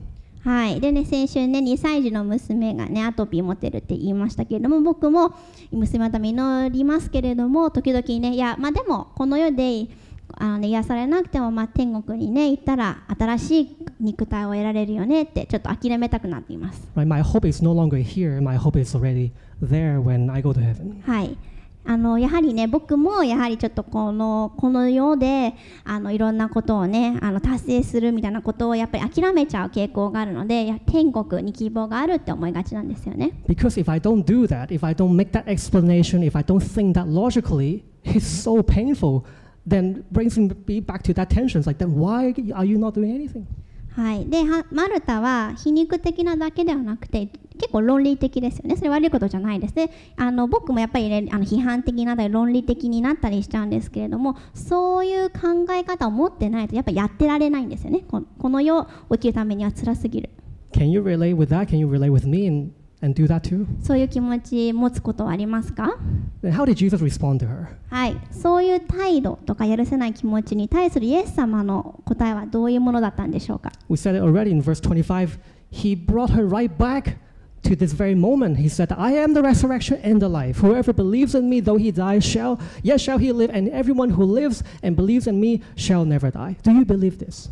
[0.43, 5.35] はい、でね先週ね2歳児の娘がねアトピー持ってるって言いましたけれども僕も
[5.69, 9.87] 娘のために祈りますけれども時々ねいやまあでもこの世で
[10.33, 16.87] あの、ね、癒されなくても、まあ、天国にね行ったら新しい肉体を得られるよねってちょっと諦めたくなっています。
[16.95, 17.05] Right?
[17.05, 18.41] My hope is no longer here.
[18.41, 19.31] My hope is already
[19.61, 21.01] there when I go to heaven.
[21.03, 21.37] はい
[21.83, 33.31] あのやはりね僕もやはりちょっとこのこの世であのいろんなことをねあの達成するみたいなことをやっぱり諦めちゃう傾向があるので天国に希望があるって思いがちなんですよね。
[33.47, 36.93] Because if I don't do that, if I don't make that explanation, if I don't think
[36.93, 39.23] that logically, it's so painful.
[39.67, 41.61] Then brings me back to that tension.
[41.61, 43.47] It's like, then why are you not doing anything?
[43.93, 47.27] はい、ではマルタは皮肉的なだけではなくて
[47.59, 48.77] 結構論理的ですよね。
[48.77, 49.75] それ悪いことじゃないです。
[49.75, 58.03] ねあの僕もやっぱり、ね、あの批判的なだり論理的になったりしちゃうんですけれどもそういう考え方を持ってないとやっぱやってられないんですよね。
[58.09, 60.29] このこの世を生きるためには辛すぎる。
[60.71, 61.67] Can you relate with that?
[61.67, 62.71] Can you relate with me?
[63.02, 63.66] and do that too?
[63.82, 65.96] そういう気持ち持つことはありますか
[66.42, 67.66] Then how did Jesus respond to her?
[67.88, 75.38] はい、そういう態度とか許せない気持ちに対するイエス様の答えはどういうものだったんでしょうか We said it already in verse 25.
[75.70, 77.16] He brought her right back
[77.64, 78.58] to this very moment.
[78.58, 80.58] He said, I am the resurrection and the life.
[80.60, 84.24] Whoever believes in me, though he die, shall, yet shall he live, and everyone who
[84.24, 86.56] lives and believes in me shall never die.
[86.62, 87.50] Do you believe this?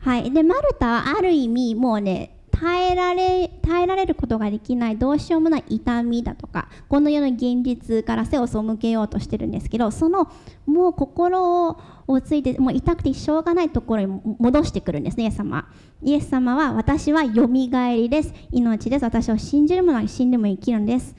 [0.00, 10.31] はい、でマルタはある意味もうね 耐えられ耐えられることができないどうしようもない痛みだとかこの世の現実から背を背けようとしてるんですけどその
[10.65, 11.69] もう心
[12.07, 15.67] をついてもう痛くてしょうがないところに戻してくるんですねイエス様。
[16.01, 18.33] イエス様は私はよみがえりです。
[18.51, 19.03] 命です。
[19.03, 21.15] 私を信じる者は死んでも生きるんです。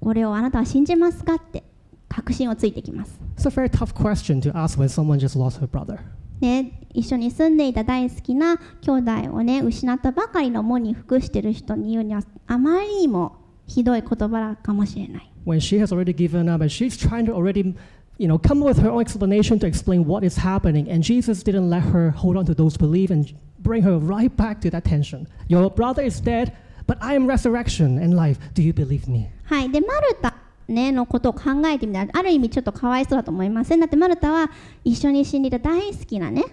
[0.00, 1.34] これをあなたは信じますか？
[1.34, 1.62] って
[2.08, 3.20] 確信をついてきます。
[3.36, 5.98] So very tough question to ask when someone just lost her brother.
[6.40, 15.32] ね、一緒に住んでいた大好きな兄弟をね失ったばかりの喪に服してる人に言うにはあまりにもひどい言葉かもしれない。
[15.46, 17.74] When she has already given up and she's trying to already,
[18.18, 21.70] you know, come with her own explanation to explain what is happening, and Jesus didn't
[21.70, 25.26] let her hold on to those beliefs and bring her right back to that tension.
[25.48, 26.52] Your brother is dead,
[26.86, 28.38] but I am resurrection and life.
[28.54, 29.28] Do you believe me?
[29.44, 30.29] はい、でマルタ、
[30.70, 33.80] ね、のことを考えてみたらある意味ちょっとかわいそうだと思いません？
[33.80, 34.50] だってマルタは
[34.84, 36.44] 一緒に死んでいた大好きなね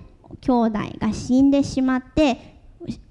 [0.41, 2.57] 兄弟が死んでしまって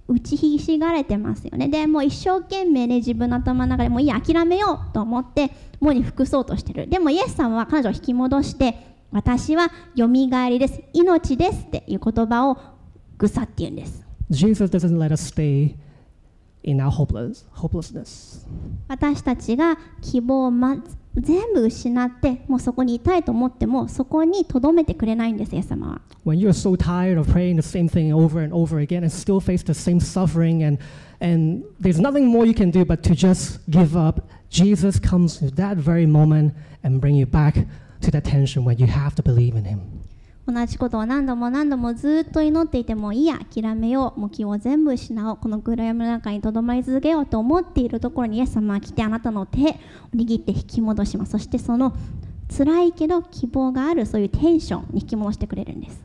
[0.09, 1.69] 打ちひしがれてますよね。
[1.69, 6.89] でもう一生懸命ね自分の頭の中でもういい諦めようと思ってもうに服そうとしてる。
[6.89, 10.83] でもイエス様は彼女を引き戻して私はよみがえりです。
[10.93, 12.59] 命ですっていう言葉を
[13.19, 14.05] ぐさって言うんです。
[14.31, 15.75] Jesus doesn't let us stay
[16.66, 18.46] in our hopeless, hopelessness.
[18.88, 20.78] 私たちが希望を、ま、
[21.16, 29.40] 全部失ってもうそこにいたいと思ってもそこにとどめてくれないんですイエス様は When you're so tired of praying the same thing over and over again and still
[29.40, 30.78] face the same suffering and,
[31.20, 35.56] and there's nothing more you can do but to just give up, Jesus comes at
[35.56, 37.58] that very moment and bring you back
[38.02, 39.82] to that tension when you have to believe in Him.
[40.47, 49.63] 同じことを何度も何度もずっと祈っていてもいいや諦めようもう気を全部失おうこの暗闇の中にとどまり続けようと思っているところにイエス様は来てあなたの手を
[50.15, 51.97] 握って引き戻しますそしてその
[52.57, 56.01] 辛いけど希望があるそういうテンションに引き戻してくれるんです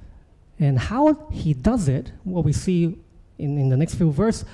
[0.60, 2.98] And how He does it, what we see
[3.38, 4.46] in, in the next few verses,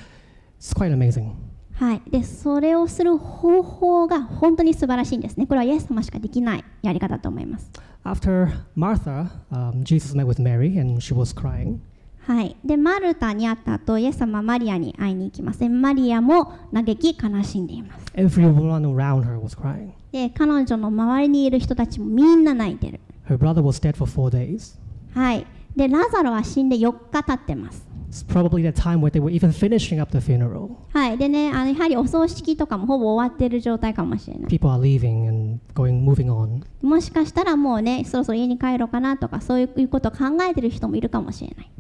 [0.58, 1.32] it's quite amazing.
[1.74, 5.46] はい、でそれをする方法が本当に素晴らしいんですね。
[5.46, 7.70] これはイエス様しかできないやり方だと思います。
[8.08, 11.82] After Martha, um, Jesus met with Mary and she was crying.
[12.26, 15.60] はい、でマルタに会った後イエス様はマリアに会いに行きます。
[15.60, 18.06] でマリアも嘆き悲しんでいます。
[18.14, 19.92] Everyone around her was crying.
[20.14, 23.02] で彼女の周りにいる人たちもみんな泣いてる。
[23.28, 24.78] Her brother was dead for four days.
[25.14, 27.87] はい、でラザロは死んで4日経ってます。
[28.10, 30.78] It's probably the time where they were even finishing up the funeral.
[30.94, 34.50] はい、でねあのやはりお葬式とかもほぼ終わってる状態かもしれない。
[34.50, 36.64] People are leaving and going, moving on.
[36.82, 41.72] もしかしたらもうねそろそろ家に帰ろうかなとかそういうことを考えてる人もいるかもしれない。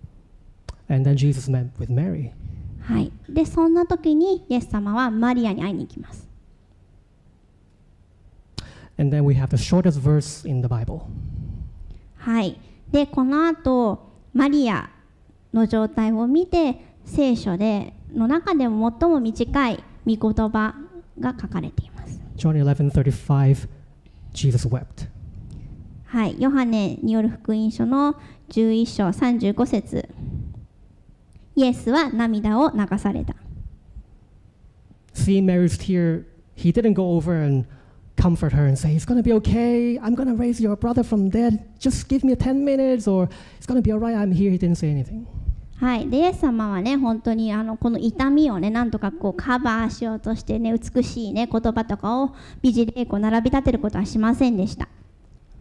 [0.89, 2.31] And then Jesus met with Mary.
[2.81, 6.27] はい、でそんな時にイエス様はマリアに会いに行きます。
[8.99, 11.01] And then we have the shortest verse in the Bible.
[12.17, 12.59] はい、
[12.91, 14.89] でこの後マリア
[15.53, 20.75] の状態を見て聖書での中でも最も短い御言葉
[21.19, 22.19] が書かれています。
[22.37, 23.67] John 11:35
[24.33, 25.07] Jesus wept.
[26.05, 28.15] はい、ヨハネによる福音書の
[28.49, 30.07] 11章35節
[31.55, 33.35] イエスは涙を流された。
[35.13, 36.23] Seeing Mary's tear,
[36.55, 37.65] he didn't go over and
[38.17, 39.97] comfort her and say, It's going to be okay.
[39.99, 41.63] I'm going to raise your brother from dead.
[41.79, 44.15] Just give me 10 minutes or it's going to be all right.
[44.15, 44.51] I'm here.
[44.51, 45.27] He didn't say anything.
[45.79, 54.87] はい、でイエス様はね本当にあのこの痛みをねなんとかこうカバーしようとしてね美しいね言葉とかを美辞麗句を並び立てることはしませんでした。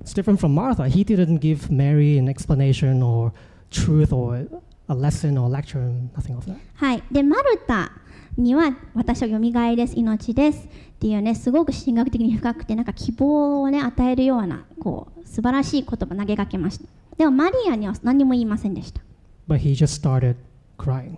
[0.03, 0.85] It's different from Martha.
[0.88, 3.33] He didn't give Mary an explanation or
[3.71, 4.49] truth or
[4.88, 5.81] a lesson or lecture,
[6.16, 6.57] nothing of that.
[6.77, 7.92] はい、でマルタ
[8.37, 9.99] には私はよみがえりです。
[9.99, 10.68] 命ですっ
[10.99, 16.85] ていうねすごく神学的に深くてなんか希望をね与えるようなこう素晴らしい言葉投げかけました。
[17.16, 19.01] でもマリアには何も言いませんでした。
[19.49, 20.37] But he just started
[20.79, 21.16] crying.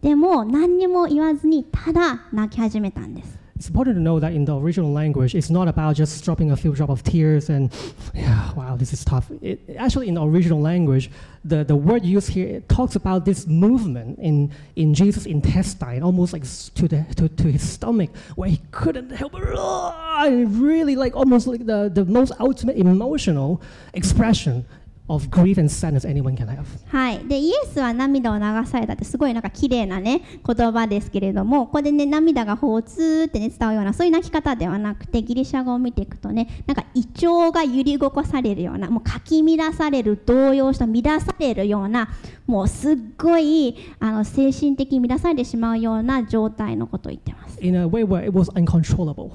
[0.00, 6.50] でも何にも言わずにただ泣き始めたんです it's important to know that in the original language, it's not about just dropping
[6.50, 7.72] a few drops of tears and,
[8.14, 9.30] yeah, wow, this is tough.
[9.40, 11.10] It, actually, in the original language,
[11.44, 16.42] the, the word used here talks about this movement in, in Jesus' intestine, almost like
[16.42, 19.44] to, the, to, to his stomach, where he couldn't help it.
[19.44, 23.62] And really, like almost like the, the most ultimate emotional
[23.92, 24.64] expression
[25.06, 26.64] of grief and sadness anyone can have.
[26.86, 42.08] はい、でイエスは涙を流されたってすごいなんか綺麗なね言葉ですけれどもここでね涙がほうつーってね伝わるようなそういう泣き方ではなくてギリシャ語を見ていくとねなんか胃腸が揺り動かされるようなもうかき乱される動揺した乱されるような
[42.46, 49.30] もうすっごいあの精神的に乱されてしまうような状態のことを言ってます、In a way where it was uncontrollable.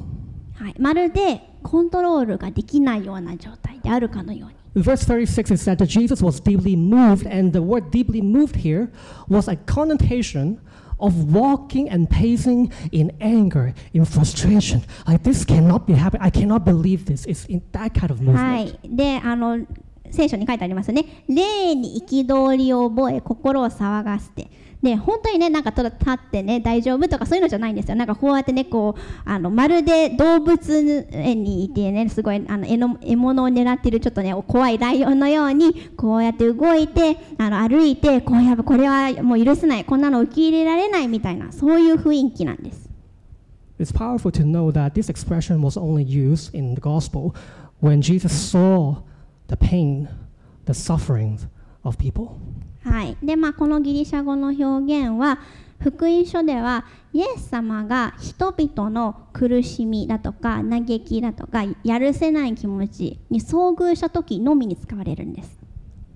[0.55, 8.56] はい、まるでコントロールができないような状態であるかのように Verse 36 is said that Jesus was deeply moved, and the word deeply moved
[8.56, 8.90] here
[9.28, 10.60] was a connotation
[10.98, 14.82] of walking and pacing in anger, in frustration.
[15.06, 16.22] Like, this cannot be happening.
[16.22, 17.24] I cannot believe this.
[17.26, 18.38] It's in that kind of movement.
[18.38, 19.64] はい、であの
[20.10, 24.48] 聖書に書いてありますよね霊に憤りを覚え心を騒がせて
[24.81, 42.89] で本当にねなんかただ立ってね大丈夫とかそういうのじゃないんですよなんかこうやってねこうあのまるで動物園にいてねすごいあの獲の獲物を狙ってるちょっとね怖いライオンのようにこうやって動いてあの歩いてこうやっぱこれはもう許せないこんなの受け入れられないみたいなそういう雰囲気なんです
[43.79, 47.33] It's powerful to know that this expression was only used in the gospel
[47.81, 48.97] when Jesus saw
[49.47, 50.09] the pain,
[50.65, 51.39] the suffering
[51.83, 52.37] of people.
[52.89, 55.39] はい、でまあこのギリシャ語の表現は
[55.79, 65.57] 福音書ではイエス様が人々の苦しみだとか嘆きだとかやるせない気持ちに遭遇した時のみに使われるんです。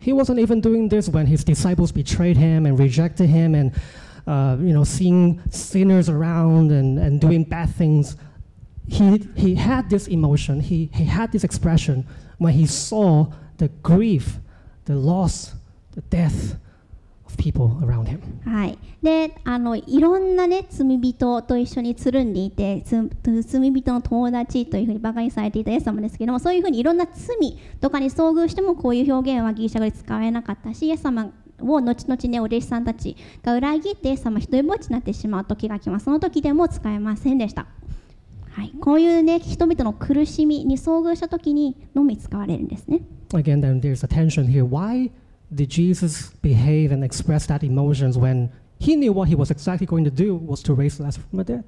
[0.01, 3.71] He wasn't even doing this when his disciples betrayed him and rejected him and,
[4.27, 8.17] uh, you know, seeing sinners around and, and doing bad things.
[8.89, 12.05] He, he had this emotion, he, he had this expression
[12.37, 13.27] when he saw
[13.59, 14.39] the grief,
[14.83, 15.53] the loss,
[15.95, 16.57] the death
[17.33, 18.19] of people around him.
[18.45, 23.09] はい、であのいろんなね罪人と一緒につるんでいてつ
[23.43, 36.05] 罪人の友達というふうにバカにされていたイエス様ですけどもそういうふうにいろんな罪とかに遭遇してもこういう表現はギリシャ語で使われなかったしイエス様を後々ねお弟子さんたちが裏切ってイエス様一人ぼっちになってしまう時が来ます。
[36.05, 37.67] その時でも使えませんでした、
[38.51, 43.01] はい、こういうね人々の苦しみに遭遇した時にのみ使われるんですね。
[43.29, 44.63] Again, then there's a tension here.
[44.63, 45.09] Why
[45.55, 50.03] did Jesus behave and express that emotions when he knew what he was exactly going
[50.03, 51.63] to do was to raise Lazarus from the dead?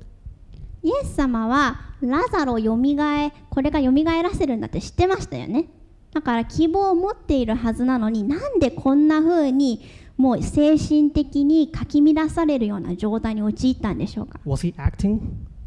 [0.84, 5.66] イエス様はラザロをよみがえこれがよみがえらせるんだって知ってましたよね
[6.14, 9.84] だから希望を持っているはずなのになんでこんな風に
[10.16, 15.20] もう精神的にかき乱されるような状態に陥ったんでしょうか Was he acting?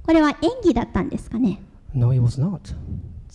[0.04, 1.60] これは演技だったんですかね
[1.92, 2.74] No, he was not.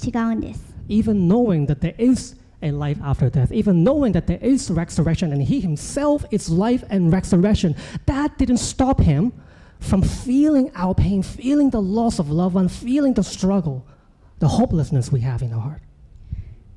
[0.02, 4.72] 違うんです Even knowing that there is a life after death, even knowing that there is
[4.72, 9.34] resurrection and he himself is life and resurrection, that didn't stop him
[9.80, 13.86] from feeling our pain, feeling the loss of loved one, feeling the struggle,
[14.40, 15.82] the hopelessness we have in our heart.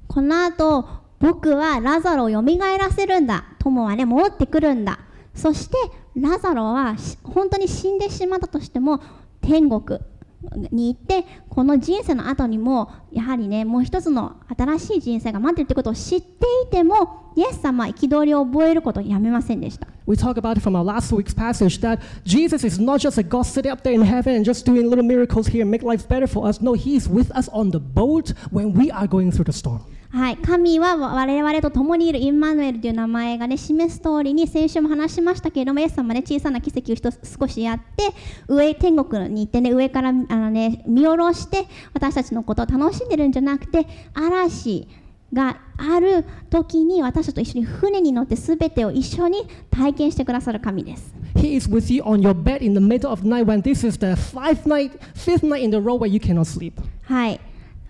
[0.09, 0.85] この後
[1.19, 5.01] 僕はラザロをよみがえらせるんだ友はね戻ってくるんだ
[5.35, 5.77] そして
[6.15, 9.01] ラザロは本当に死んでしまったとしても
[9.41, 10.01] 天国
[10.71, 23.25] に行ってこの人生の後にもやはりねもう一つの新しい人生が待ってるってことを知っていてもイエス様は憤りを覚えることをやめませんでした We talk about it from our last week's passage that Jesus is not just a
[23.25, 26.07] God sitting up there in heaven and just doing little miracles here and make life
[26.09, 26.61] better for us.
[26.63, 29.83] No, He is with us on the boat when we are going through the storm.
[30.11, 38.13] はい、神は我々と共にいるインマヌエルという名前がね示す通りに先週も話しましたけれどもイエス様ね小さな奇跡を一つ少しやって
[38.49, 44.89] 上天国に行ってね上からあのね見下ろして私たちのことを楽しんでるんじゃなくて嵐
[45.33, 51.15] がある時に私たちと一緒に船に乗って全てを一緒に体験してくださる神です。
[51.35, 54.15] He is with you on your bed in the middle of night when this is the
[54.15, 56.73] five night, fifth night in the row where you cannot sleep.
[57.03, 57.41] はい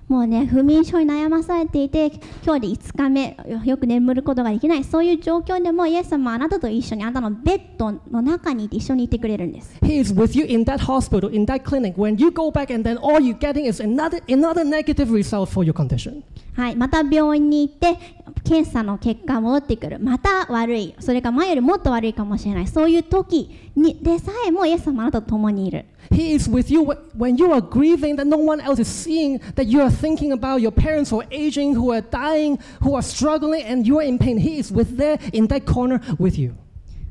[0.08, 2.12] もうね不眠症に悩まされていて
[2.44, 4.84] 今日で5日目よよく眠ることができない。
[4.84, 9.78] そういう状況でもイエス様はあなたと一緒にあなたのベッドの中にいて一緒にいてくれるんです。
[9.82, 11.94] He is with you in that hospital, in that clinic.
[11.94, 15.66] When you go back and then all you're getting is another, another negative result for
[15.66, 16.22] your condition.
[16.54, 17.98] はい、また病院に行って
[18.44, 19.98] 検査の結果が戻ってくる。
[19.98, 20.94] また悪い。
[21.00, 22.66] それか前よりもっと悪いかもしれない。
[22.68, 28.87] そういう時に でさえもイエス様はあなたと共にいる He is with you wh- when you are grieving that no one else is
[28.89, 32.95] seeing, that you are thinking about your parents who are aging, who are dying, who
[32.95, 34.37] are struggling, and you are in pain.
[34.37, 36.55] He is with there in that corner with you.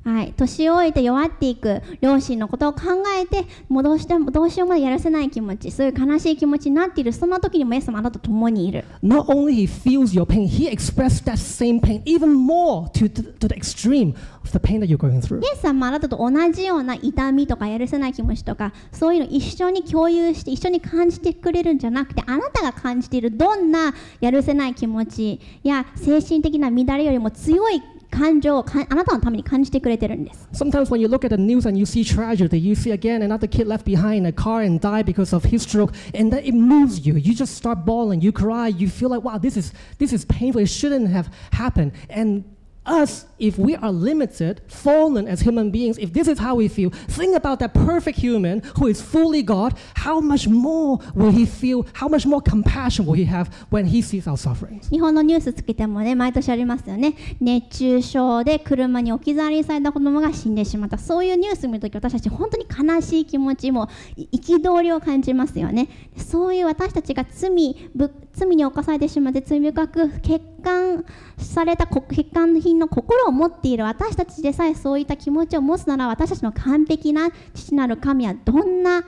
[0.05, 2.81] はい、年老いて弱っていく両親のことを考
[3.19, 13.33] えてもうどうしてもどうしようもやるせない気持ちそういう悲しい気持ちになっているそんな時にもイエス様あなたと共にいる Not only he feels your pain, he expressed that same pain even more to, to,
[13.39, 15.41] to the extreme of the pain that you're going through.
[15.43, 27.81] イエス様はあなたと同じような痛みとかやるせない気持ちとかそういうのを一緒に共有して一緒に感じてくれるんじゃなくてあなたが感じているどんなやるせない気持ちや精神的な乱れよりも強い
[28.14, 33.46] 感情をかあなたのために感じてくれてるんです Sometimes when you look at the news and you see tragedy, you see again another
[33.48, 36.52] kid left behind in a car and died because of his stroke, and then it
[36.54, 37.14] moves you.
[37.14, 40.60] You just start bawling, you cry, you feel like, wow, this is this is painful.
[40.60, 41.92] It shouldn't have happened.
[42.08, 42.44] And
[42.85, 46.89] us, if we are limited, fallen as human beings, if this is how we feel,
[46.89, 49.77] think about that perfect human who is fully God.
[49.95, 51.85] How much more will he feel?
[51.93, 54.89] How much more compassion will he have when he sees our sufferings?
[54.89, 71.05] 日本のニュースつけてもね毎年ありますよね熱中症で車に置き去りにされた子供が死んでしまったそういうニュース見るとき私たち本当に悲しい気持ちも憤りを感じますよねそういう私たちが罪ぶ罪に犯されてしまって罪深く欠陥
[71.37, 79.03] されたこ欠陥品の心を持っている私たちでさえそういった気持ちを持つなら私たちの完璧な父なる神はどんな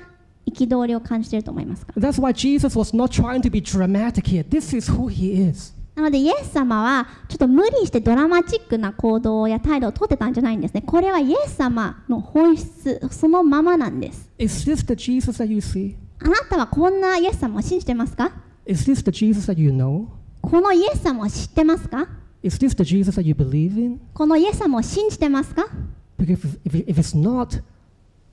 [0.45, 4.47] 憤りを感じていると思いますか？That's why Jesus was not trying to be dramatic here.
[4.47, 5.73] This is who he is.
[5.95, 10.83] なのでイエス様はちょっと無理してドラマチックな行動や態度をとってたんじゃないんですね。
[10.83, 14.29] これはイエス様の本質そのままなんです。
[14.37, 15.95] Is this the Jesus that you see?
[16.19, 18.31] あなたはこんなイエス様を信じてますか
[18.67, 20.05] ？Is this the Jesus that you know?
[20.49, 22.07] このイエス様を知ってますか
[22.41, 23.99] Is this the Jesus that you believe in?
[24.13, 25.67] このイエス様を信じてますか
[26.17, 27.61] Because if, if, it's not,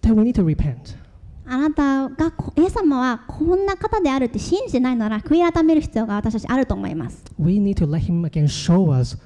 [0.00, 0.96] then we need to repent.
[1.44, 7.24] あなたがこイエス様はこんな方であるって信じてないなら悔い改める必要が私たちあると思います。
[7.36, 9.18] We need to let him again show us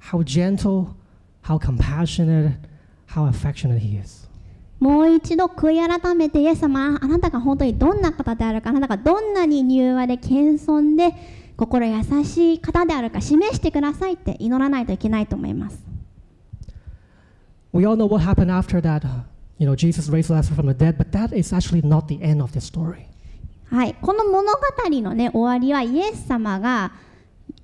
[0.00, 0.86] how gentle,
[1.42, 2.54] how compassionate,
[3.08, 4.26] how affectionate he is.
[4.80, 11.14] もう一度悔い改めてイエス様あなたが本当にどんな方であるかあなたがどんなに柔和で謙遜で
[11.66, 15.78] 心優しい方であるか示してくださいって祈らないといけないと思います
[17.72, 19.00] We all know what happened after that.
[19.04, 19.22] uh,
[19.58, 22.42] You know, Jesus raised Lazarus from the dead, but that is actually not the end
[22.42, 23.06] of the story.
[23.70, 24.58] はいこの物語
[25.00, 26.92] のね終わりはイエス様が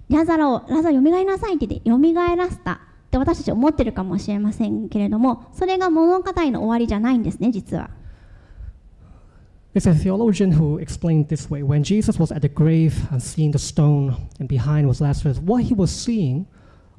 [0.08, 2.78] ラザロをラザロよみがえりなさいって言ってよみがえらせたっ
[3.10, 7.90] て私たち思ってるかもしれませんけれどもそれが物語の終わりじゃないんですね実は
[9.77, 13.21] There's a theologian who explained it this way when Jesus was at the grave and
[13.21, 16.45] seeing the stone, and behind was Lazarus, what he was seeing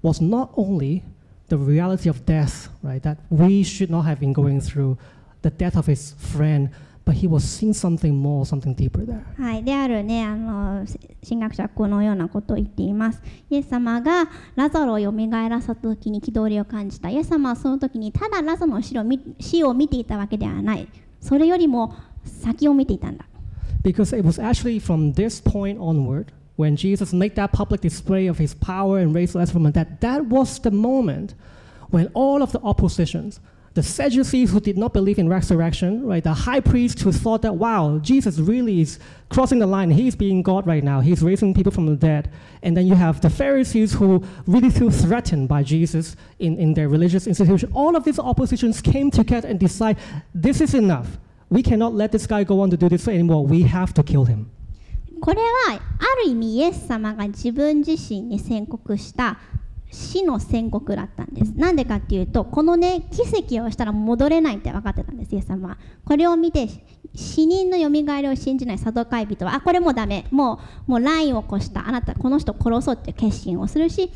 [0.03, 1.05] was not only
[1.49, 4.99] the reality of death, right, that we should not have been going through,
[5.43, 6.71] the death of his friend,
[7.05, 9.23] but he was seeing something more, something deeper there.
[9.39, 20.89] はい、であるねあのし神学者はこのようなことを言っていますイエス様がラザロをよみがえらせた時に憤りを感じたイエス様はその時にただラザロの死を見死を見ていたわけではない
[21.21, 21.95] それよりも
[22.29, 23.25] 先を見ていたんだ
[23.83, 28.39] Because it was actually from this point onward, when Jesus made that public display of
[28.39, 31.35] his power and raised Lazarus from the dead, that was the moment
[31.91, 33.41] when all of the oppositions,
[33.75, 37.57] the Sadducees who did not believe in resurrection, right, the high priest who thought that,
[37.57, 41.73] wow, Jesus really is crossing the line, he's being God right now, he's raising people
[41.73, 42.31] from the dead.
[42.63, 46.89] And then you have the Pharisees who really feel threatened by Jesus in, in their
[46.89, 47.71] religious institution.
[47.75, 49.99] All of these oppositions came together and decide,
[50.33, 51.19] this is enough.
[51.52, 53.46] We cannot let this guy go on to do this anymore.
[53.48, 54.46] We have to kill him.
[55.20, 59.38] これはある意味イエス様が自分自身に宣告した
[59.92, 66.68] 死の宣告だったんですなんでかっていうとこのね奇跡をしたら戻れないって分かってたんですイエス様はこれを見て
[67.16, 74.12] 死人のよみがえりを信じないサドカイ人はあこれもうダメもうもうラインを越したあなたこの人を殺そうっていう決心をするし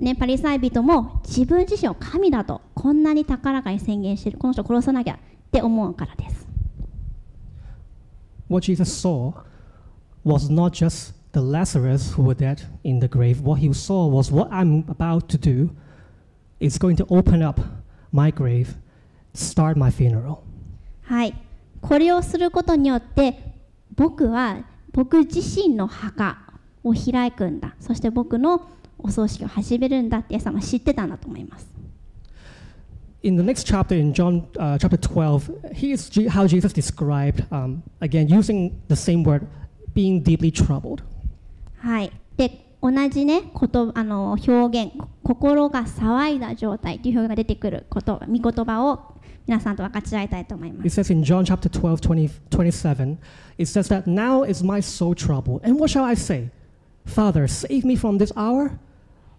[0.00, 5.18] ね、パリサイ人も自分自身を神だとこんなに高らかに宣言してるこの人を殺さなきゃっ
[5.52, 6.43] て思うからです。
[8.48, 9.32] What Jesus saw
[10.24, 13.40] was not just the Lazarus who were dead in the grave.
[13.40, 15.70] What he saw was what I'm about to do
[16.60, 17.60] is going to open up
[18.12, 18.76] my grave,
[19.34, 20.42] start my funeral.
[21.02, 21.34] はい、
[21.82, 23.38] これをすることによって
[23.94, 26.38] 僕は僕自身の墓
[26.82, 28.66] を開くんだそして僕の
[28.98, 31.73] お葬式を始めるんだってイエス様は知ってたんだと思います
[33.23, 37.83] In the next chapter, in John uh, chapter 12, here's G- how Jesus described, um,
[37.99, 39.45] again, using the same word,
[39.93, 41.03] being deeply troubled.
[41.79, 49.15] はいで同じねことあの表現こ心が騒いだ状態という表現が出てくること御言葉を
[49.45, 53.17] 皆さんと分かち合いたいと思いま It す says in John chapter 12, 20, 27,
[53.57, 55.61] it says that now is my soul troubled.
[55.63, 56.51] And what shall I say?
[57.05, 58.79] Father, save me from this hour?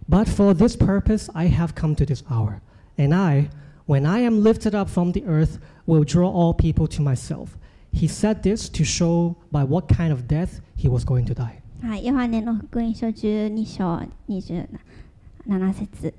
[0.08, 2.60] But for this purpose I have come to this hour.
[2.98, 3.48] And I
[3.87, 7.57] When I am lifted up from the earth, will draw all people to myself.
[7.91, 11.61] He said this to show by what kind of death he was going to die.
[11.81, 16.13] はい、ヨハネの福音書12章27節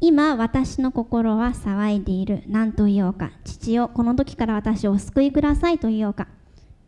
[0.00, 6.28] 今私の心は騒いでいる何と言おうか父よこの時から私を救いくださいと言おうか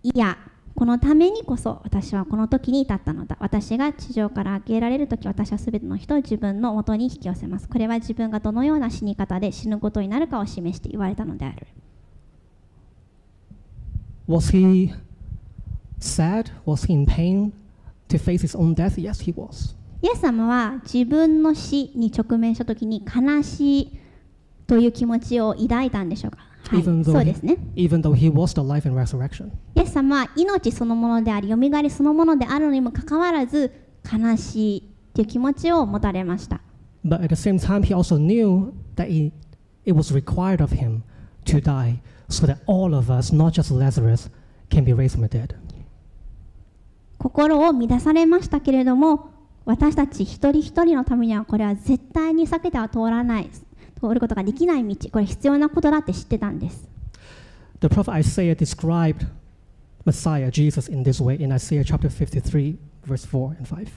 [0.02, 0.38] いや
[0.76, 11.66] このためにこそ私はこの時に至ったのだ私が地上から開けられる時私は全ての人を自分の元に引き寄せますこれは自分がどのような死に方で死ぬことになるかを示して言われたのである
[14.28, 14.92] Was he
[15.98, 16.50] sad?
[16.66, 17.52] Was he in pain
[18.08, 18.96] to face his own death?
[18.96, 19.74] Yes, he was.
[20.02, 23.98] イエス様は自分の死に直面した時に悲しい
[24.66, 26.45] という気持ちを抱いたんでしょうか、
[29.76, 33.72] イエス様は命そのものであり、よみがりそのものであるにもかかわらず、
[34.10, 36.60] 悲しいという気持ちを持たれました。
[47.18, 49.30] 心を乱されましたけれども、
[49.64, 53.50] 私たち一人一人のためには、これは絶対に避けては通らない。
[53.99, 56.87] 通ることができない道、これ必要なことだって知ってたんです。
[57.81, 59.25] The prophet Isaiah described
[60.05, 63.87] Messiah, Jesus, in this way in Isaiah chapter 53, verse 4 and 5.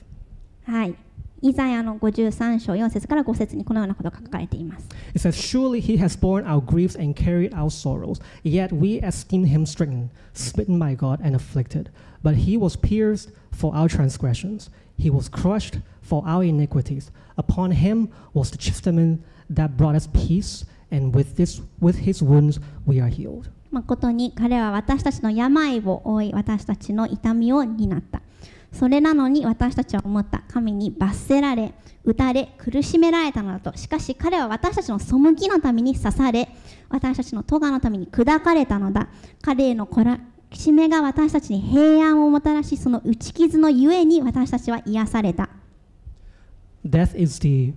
[0.67, 0.95] はい。
[1.43, 4.89] イザヤの53章4節から5節にこのようなことが書かれています。
[5.15, 9.49] It says, Surely he has borne our griefs and carried our sorrows, yet we esteemed
[9.49, 11.91] him stricken, smitten by God, and afflicted.
[12.23, 17.11] But he was pierced for our transgressions, he was crushed for our iniquities.
[17.37, 22.60] Upon him was the chastisement that brought us peace, and with, this, with his wounds
[22.86, 23.50] we are healed.
[23.72, 28.22] 誠に彼は私たちの病を負い私たちの痛みを担った。
[28.72, 30.44] それなのに私たちは思った。
[30.48, 31.74] 神に罰せられ
[32.04, 33.78] 打たれ苦しめられたのだと。
[33.78, 36.50] しかし彼は私たちの背きのために刺され
[36.90, 39.10] 私たちの咎のために砕かれたのだ。
[39.42, 40.20] 彼への懲ら
[40.52, 45.50] しめが私たちに平安をもたらしその打ち傷のゆえに私たちは癒された。
[46.88, 47.74] Death is the,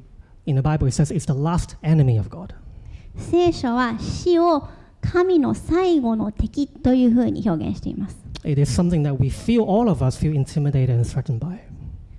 [0.47, 2.55] in the Bible, it says it's the last enemy of God.
[3.16, 4.68] 聖書は死を
[5.01, 11.59] 神の最後の敵というふうに表現しています It is something that we feel, all of us feel intimidated and threatened by.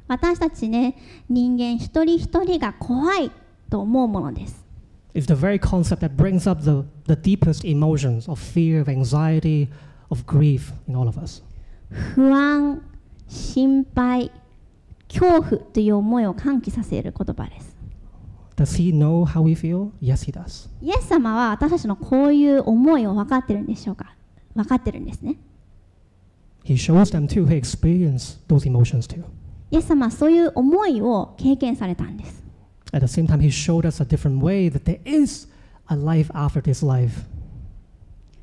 [0.07, 0.95] 私たちね
[1.29, 3.31] 人間一人一人が怖い
[3.69, 4.63] と思うものです
[5.15, 9.69] It's the very concept that brings up the, the deepest emotions of fear, of anxiety,
[10.09, 11.41] of grief in all of us.
[12.15, 12.81] 不安
[13.27, 14.31] 心配
[15.07, 17.72] 恐怖という思いを喚起させる言葉です
[18.63, 19.91] Does he know how we feel?
[20.01, 20.69] Yes, he does.
[20.81, 24.15] イエス様は私たちのこういう思いを分かってるんでしょうか
[24.55, 25.35] 分かってるんですね
[26.63, 27.45] He shows them too.
[27.45, 29.25] He experienced those emotions too.
[29.69, 32.41] イエス様はそういう思いを経験されたんです
[32.93, 35.49] At the same time, he showed us a different way that there is
[35.87, 37.25] a life after this life.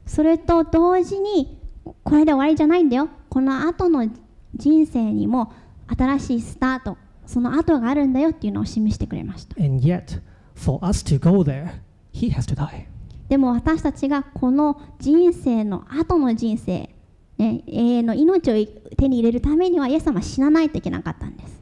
[0.05, 1.57] それと同時に
[2.05, 4.07] これで終わりじゃないんだよこの後の
[4.55, 5.51] 人生にも
[5.97, 6.99] 新しいスタート
[7.31, 10.21] その後があるんだよっていうのを示してくれました And yet,
[10.57, 11.75] for us to go there,
[12.13, 12.87] he has to die.
[13.29, 16.91] でも私たちがこの人生の後の人生、
[17.39, 18.67] ね、永遠の命を
[18.97, 21.61] 手に入れるためにはイエス様は死なないといけなかったんです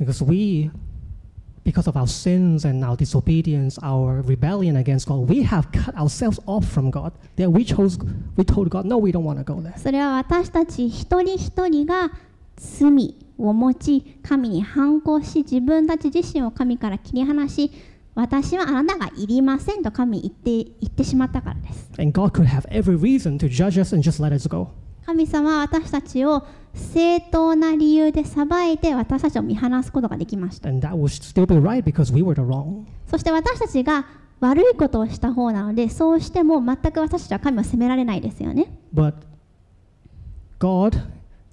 [0.00, 0.70] Because we,
[1.62, 6.40] because of our sins and our disobedience, our rebellion against God, we have cut ourselves
[6.46, 7.12] off from God.
[7.36, 7.98] That we chose,
[8.36, 9.78] we told God, no, we don't want to go there.
[9.78, 12.10] それは私たち一人一人が
[12.56, 17.70] 罪を持ち神に反抗し自分たち自身を神から切り離し
[18.14, 24.68] 私はあなたがいりませんと神に言って言ってしまったからです And God could have every reason to judge us and just let us go.
[25.04, 32.86] 神様は私たちを正当な理由で裁いて私たちを見放すことができました And that would still be right because we were the wrong.
[33.06, 34.06] そして私たちが
[34.40, 39.14] 悪いことをした方なのでそうしても全く私たちは神を責められないですよね But
[40.58, 40.98] God,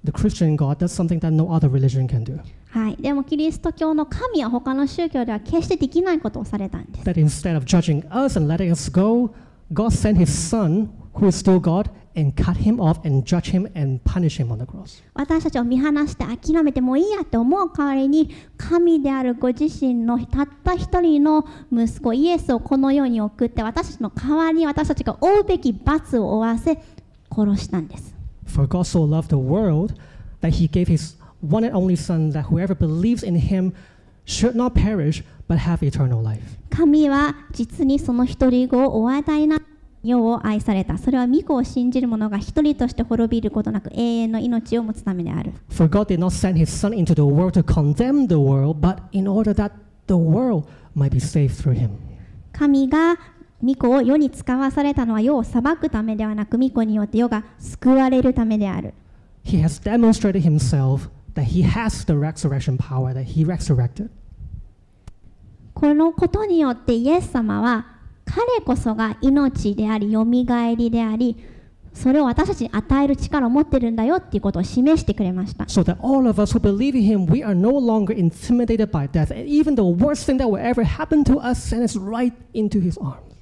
[0.04, 2.38] the Christian God, does something that no other religion can do.
[2.70, 9.30] はい、でもキリスト教の神は他の宗教では決してできないことをされたんです That instead of judging us and letting us go,
[9.72, 13.66] God sent his son, who is still God, and cut him off and judge him
[13.74, 15.02] and punish him on the cross.
[15.14, 26.78] 私たちを見放して諦めてもういいやって思う代わりに神であるご自身のたった一人の息子イエスをこの世に送って私たちの代わりに私たちが負うべき罰を負わせ
[27.30, 28.13] 殺したんです
[28.46, 29.94] For God so loved the world
[30.40, 33.74] that he gave his one and only son that whoever believes in him
[34.24, 36.58] should not perish but have eternal life.
[36.70, 39.60] 神は実にその一人子をお与えな
[40.02, 48.98] 世を愛されたそれは御子を信じる者が一人として滅びることなく永遠の命を持つためである For God did not send his son into the world to condemn the world, but
[49.12, 49.72] in order that
[50.06, 51.90] the world might be saved through him.
[52.52, 53.16] 神が
[53.64, 58.94] 御子を世に使わされたのは世を裁くためではなく御子によって世が救われるためである
[59.44, 64.10] He has demonstrated himself that he has the resurrection power, that he resurrected.
[65.74, 67.86] このことによってイエス様は
[68.24, 71.36] 彼こそが命でありよみがえりであり
[71.92, 79.08] それを私たちに与える力を持ってるんだよっていうことを示してくれました So that all of us who believe in him, we are no longer intimidated by
[79.08, 79.30] death.
[79.30, 82.80] And even the worst thing that will ever happen to us, send us right into
[82.80, 83.33] his arms.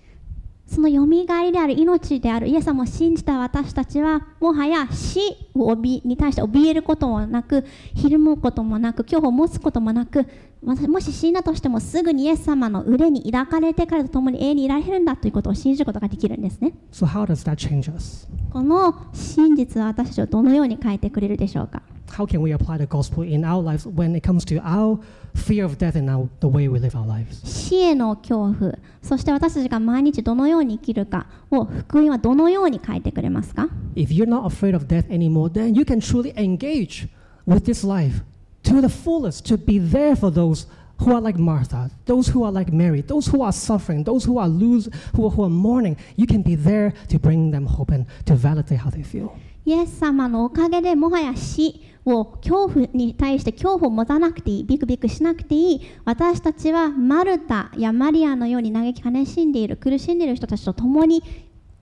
[0.73, 5.21] そのよみがえりである命であるイエス様を信じた私たちはもはや死
[5.53, 10.27] を怯に対して怯えることもなくひるむこともなく恐怖を持つこともなく
[10.63, 18.27] まもし死んだとしてもすぐにイエス様の腕に抱かれて彼と共に永遠にいられるんだということを信じることができるんですね So, how does that change us?
[18.51, 24.99] この真実は私たちをどのように変えてくれるでしょうか？How can we apply the gospel in our lives when it comes to our
[25.36, 27.46] fear of death and our, the way we live our lives?
[27.46, 37.08] 死への恐怖そして私たちが毎日どのように生きるかを福音はどのように変えてくれますか If you're not afraid of death anymore, then you can truly engage
[37.46, 38.24] with this life
[38.64, 40.68] to the fullest, to be there for those
[41.00, 44.38] who are like Martha, those who are like Mary, those who are suffering, those who
[44.38, 45.96] are lose, who, who are mourning.
[46.16, 49.32] You can be there to bring them hope and to validate how they feel.
[49.66, 61.23] イエス様のおかげでもはや死 を恐怖に対して恐怖を持たなくていいビクビクしなくていい私たちはマルタやマリアのように嘆き悲しんでいる苦しんでいる人たちと共に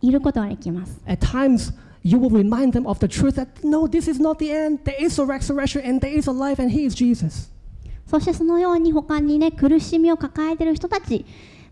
[0.03, 4.39] いることができます At times, you will remind them of the truth that no, this is not
[4.39, 4.81] the end.
[4.85, 7.51] There is a resurrection and there is a life, and He is Jesus.
[8.07, 11.25] そしてそのように他にね苦しみを抱えている人たち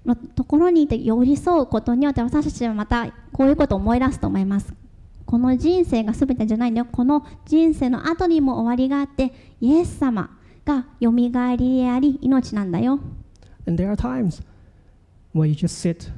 [0.07, 4.73] のところにいて寄り添うことによって私たちはまたこういうことを思い出すと思います
[5.29, 10.31] この人生が全てじゃないんだよこの人生の後にも終わりがあってイエス様
[10.65, 12.99] がよみがえりであり命なんだよ
[13.67, 14.43] And there are times
[15.35, 16.11] where you just sit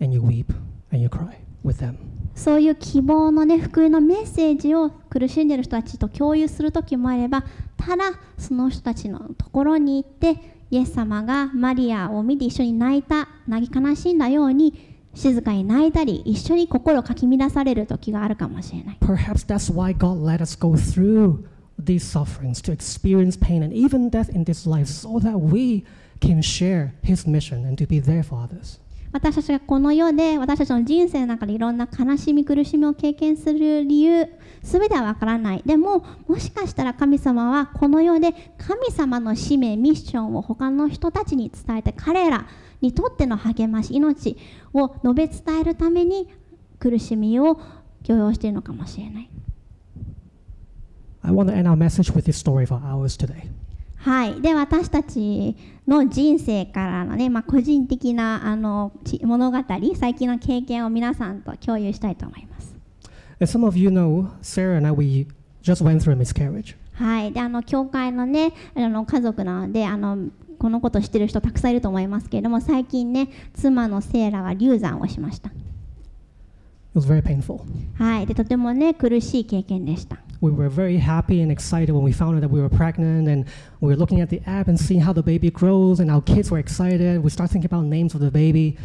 [0.00, 0.52] and you weep
[0.90, 1.94] and you cry with them.
[2.34, 7.44] そういう希望のね福音のメッセージを苦しんでいる人たちと共有する時もあれば
[7.76, 21.44] ただその人たちのところに行ってイエス様がマリアを見て一緒に泣いた泣き悲しんだように静かに泣いたり一緒に心をかき乱される時があるかもしれない Perhaps that's why God let us go through
[21.82, 25.84] these sufferings to experience pain and even death in this life so that we
[26.20, 28.78] can share His mission and to be there for others.
[29.12, 34.28] 私たちがこの世で私たちの人生の中でいろんな悲しみ苦しみを経験する理由
[34.62, 42.46] 全てはわからないでももしかしたら神様はこの世で神様の使命ミッションを他の人たちに伝えて彼ら
[42.80, 44.36] にとっての励まし命
[44.72, 46.28] を述べ伝えるために
[46.78, 47.60] 苦しみを
[48.02, 49.30] 許容しているのかもしれない
[51.22, 53.50] I want to end our message with this story for ours today.
[53.96, 55.54] はい、で私たち
[55.86, 59.58] の人生からのね、まあ、個人的なあのち物語
[59.94, 62.74] 最近の経験を皆さんと共有したいと思います。
[63.40, 65.26] As some of you know, Sarah and I, we
[65.62, 66.76] just went through a miscarriage.
[66.94, 75.48] はい、であの教会のねあの家族なのであのこのことを知ってる人たくさんいると思いますけれども最近ね妻のセイラは流産をしました。
[75.48, 77.62] It was very painful.
[77.94, 80.18] はい、でとてもね苦しい経験でした。
[80.42, 83.46] We were very happy and excited when we found out that we were pregnant, and
[83.80, 86.50] we were looking at the app and seeing how the baby grows, and our kids
[86.50, 87.22] were excited.
[87.22, 88.76] We started thinking about names of the baby,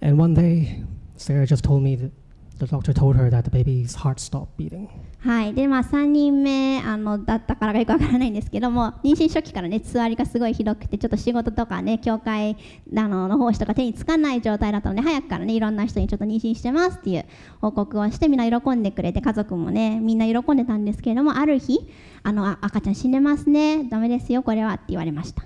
[0.00, 0.82] and one day,
[1.16, 2.10] Sarah just told me that
[2.58, 4.88] the doctor told her that the baby's heart stopped beating.
[5.20, 12.56] はい、でまあ3人目あのだったからかよくわからないんですけども 妊娠初期からねつわりがすごいひどくてちょっと仕事とかね教会
[12.96, 17.24] あのの奉仕とか手につかない状態だったので早くからねいろんな人にちょっと妊娠してますっていう
[17.60, 21.80] 報告をしてみんな喜んでくれて家族もねみんな喜んでたんですけれどもある日
[22.22, 25.42] あのあ赤ちゃん死んでますねダメですよこれはって言われました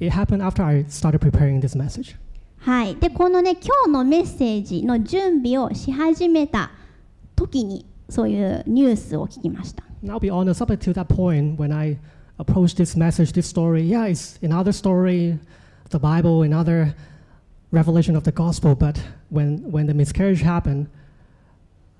[0.00, 2.16] It happened after I started preparing this message.
[2.64, 6.70] はい、でこのね今日のメッセージの準備をし始めた
[7.36, 11.98] 時にそういうニュースを聞きました And I'll be honest, up to that point, when I
[12.38, 15.38] approached this message, this story, yeah, it's another story,
[15.90, 16.94] the Bible, another
[17.70, 18.74] revelation of the gospel.
[18.74, 18.98] But
[19.30, 20.88] when, when the miscarriage happened,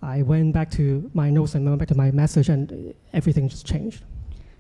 [0.03, 3.67] I went back to my notes and went back to my message, and everything just
[3.67, 4.03] changed.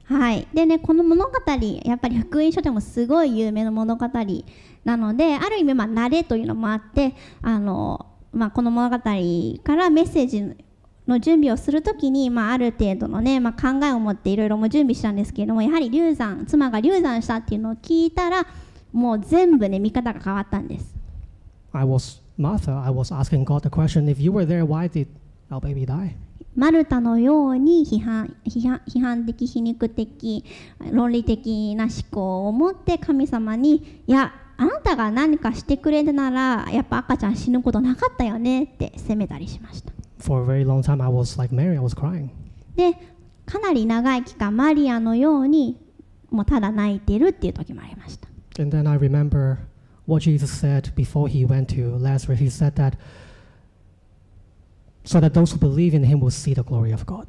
[0.06, 4.06] はい、でねこの物語やっぱり福音書でもすごい有名な物語
[4.84, 9.08] なのである意味まあ慣れというのもあってあの、まあ、この物語か
[9.76, 10.42] らメッセージ
[11.06, 18.46] の準備をするときに、まあ、ある程度のね、まあ、考えを持っていろいろも準備したんですけれどもやはり流産妻が流産したっていうのを聞いたら
[18.92, 20.94] もう全部ね見方が変わったんです
[21.72, 25.06] I was Martha, I was asking God the question if you were there, why did
[25.50, 26.16] our baby die?
[26.56, 30.44] マルタのように批判批判批判的皮肉的
[30.92, 42.30] 論理的な思考を持って神様にいやあなたが何かしてくれるならやっぱ赤ちゃん死ぬことなかったよねって責めたりしました For a very long time, I was like Mary, I was crying.
[42.76, 42.96] で
[43.44, 45.76] かなり長い期間マリアのように
[46.30, 48.28] もうただ泣いてるっていう時もありました
[48.62, 49.58] And then I remember
[50.06, 52.38] what Jesus said before he went to Lazarus.
[52.38, 52.96] He said that
[55.04, 57.26] so that those who believe in him will see the glory of God.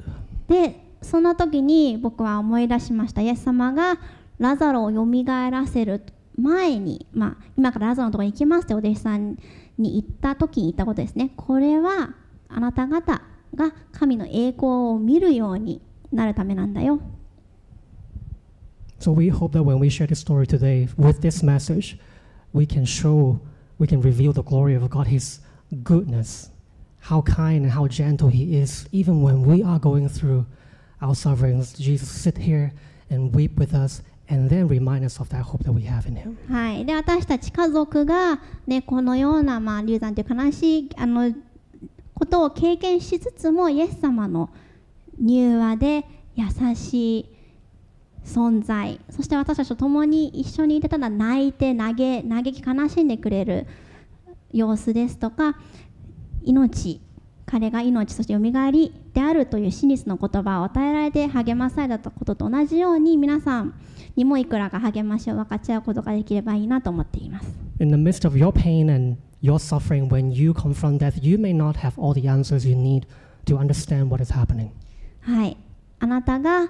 [0.48, 3.98] でその時に僕は思い出しましたイエス様が
[4.38, 6.02] ラザロをよみがえらせる
[6.38, 9.38] 前に、まあ、今からラザロのところに行きますってお弟子さん
[9.78, 12.14] に言った時に言ったことですねこれは
[12.48, 13.22] あなた方
[13.54, 15.80] が神の栄光を見るように
[16.12, 17.00] なるためなんだよ
[18.98, 21.98] So we hope that when we share this story today with this message,
[22.54, 23.38] we can show,
[23.78, 25.40] we can reveal the glory of God, His
[25.84, 26.50] goodness,
[27.08, 30.44] how kind and how gentle He is, even when we are going through
[31.00, 31.72] our sufferings.
[31.72, 32.72] Jesus sit here
[33.10, 36.16] and weep with us and then remind us of that hope that we have in
[36.16, 36.36] Him.
[36.50, 41.32] はい、で私たち家族が、ね、このような、まあ、流産という悲しいあの
[42.14, 44.50] ことを経験しつつもイエス様の
[45.22, 46.04] 柔和で
[46.34, 47.36] 優しい
[48.24, 51.94] 存在そして私たちと共に一緒にいてただ泣いて嘆
[52.28, 53.66] 嘆き悲しんでくれる
[54.52, 55.56] 様子ですとか
[56.46, 57.00] 命
[57.44, 63.74] 彼が命そしてよみがえりであるという真実の言葉を与えられて励まされたことと同じように皆さん
[64.16, 67.48] にもいくらか励ましを分かち合うことができればいいなと思っています。
[67.78, 71.78] In the midst of your pain and your suffering, when you confront death, you may not
[71.78, 73.06] have all the answers you need
[73.44, 74.70] to understand what is happening.
[75.20, 75.56] はい、
[76.00, 76.68] あなたが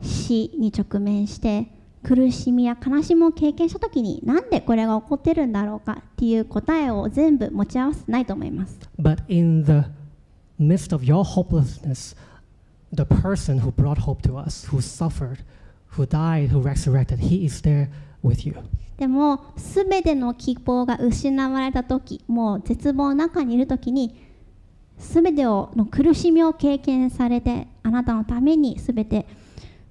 [0.00, 1.68] 死に直面して
[2.04, 8.78] 苦しみや悲しみを経験した時になんでこれが起こってるんだろうかっていう答えを全部持ち合わせてないと思います。
[9.00, 9.88] But in the
[10.60, 12.14] midst of your hopelessness,
[12.92, 15.38] the person who brought hope to us, who suffered,
[15.96, 17.88] who died, who resurrected, he is there
[18.22, 18.54] with you.
[18.98, 24.14] でも全ての希望が失われた時もう絶望の中にいる時に
[24.98, 29.26] 全てをの苦しみを経験されてあなたのために全て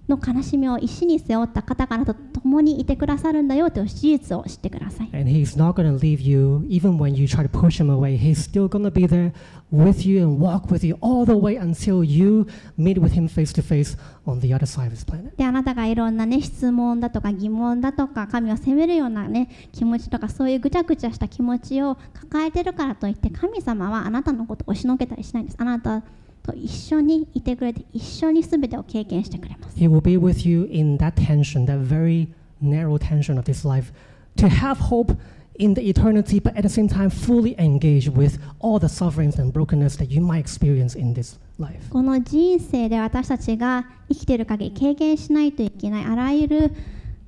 [0.09, 5.09] の悲しみを一緒に背負った方があなたと共にいてくださるんだよという事実を知ってください。
[5.13, 8.17] And he's not going to leave you even when you try to push him away.
[8.17, 9.31] He's still going to be there
[9.71, 12.45] with you and walk with you all the way until you
[12.77, 13.95] meet with him face to face
[14.25, 15.35] on the other side of this planet.
[15.37, 26.03] であなたがいろんなね質問だとか疑問だとか神を責めるようなね気持ちとかそういうぐちゃぐちゃした気持ちを抱えてるからといって神様はあなたのことを押しのけたりしないんですあなた
[26.43, 32.27] と一緒にいてくれて一緒に全てを経験してくれます He will be with you in that tension, that very
[32.61, 33.91] narrow tension of this life,
[34.37, 35.15] to have hope
[35.57, 39.53] in the eternity, but at the same time, fully engage with all the sufferings and
[39.53, 41.89] brokenness that you might experience in this life.
[41.89, 46.71] この人生で私たちが生きている限り経験しないといけないあらゆる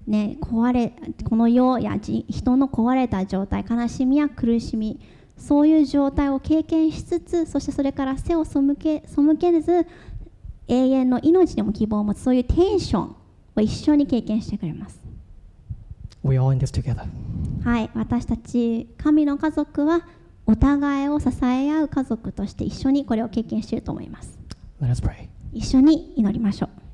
[0.08, 0.94] ね、壊れ
[1.28, 5.00] この世やじ人の壊れた状態悲しみや苦しみ
[5.38, 9.86] そういう状態を経験しつつそしてそれから背を背け背けず
[10.68, 13.16] 永遠の命にも希望を持つそういうテンション
[13.56, 15.00] を一緒に経験してくれます
[16.24, 17.06] We're all in this together.
[17.64, 20.08] はい私たち神の家族は
[20.48, 24.40] お互いを支え合う家族として一緒にこれを経験していると思います
[24.82, 25.28] Let us pray.
[25.54, 26.85] 一緒に祈りましょう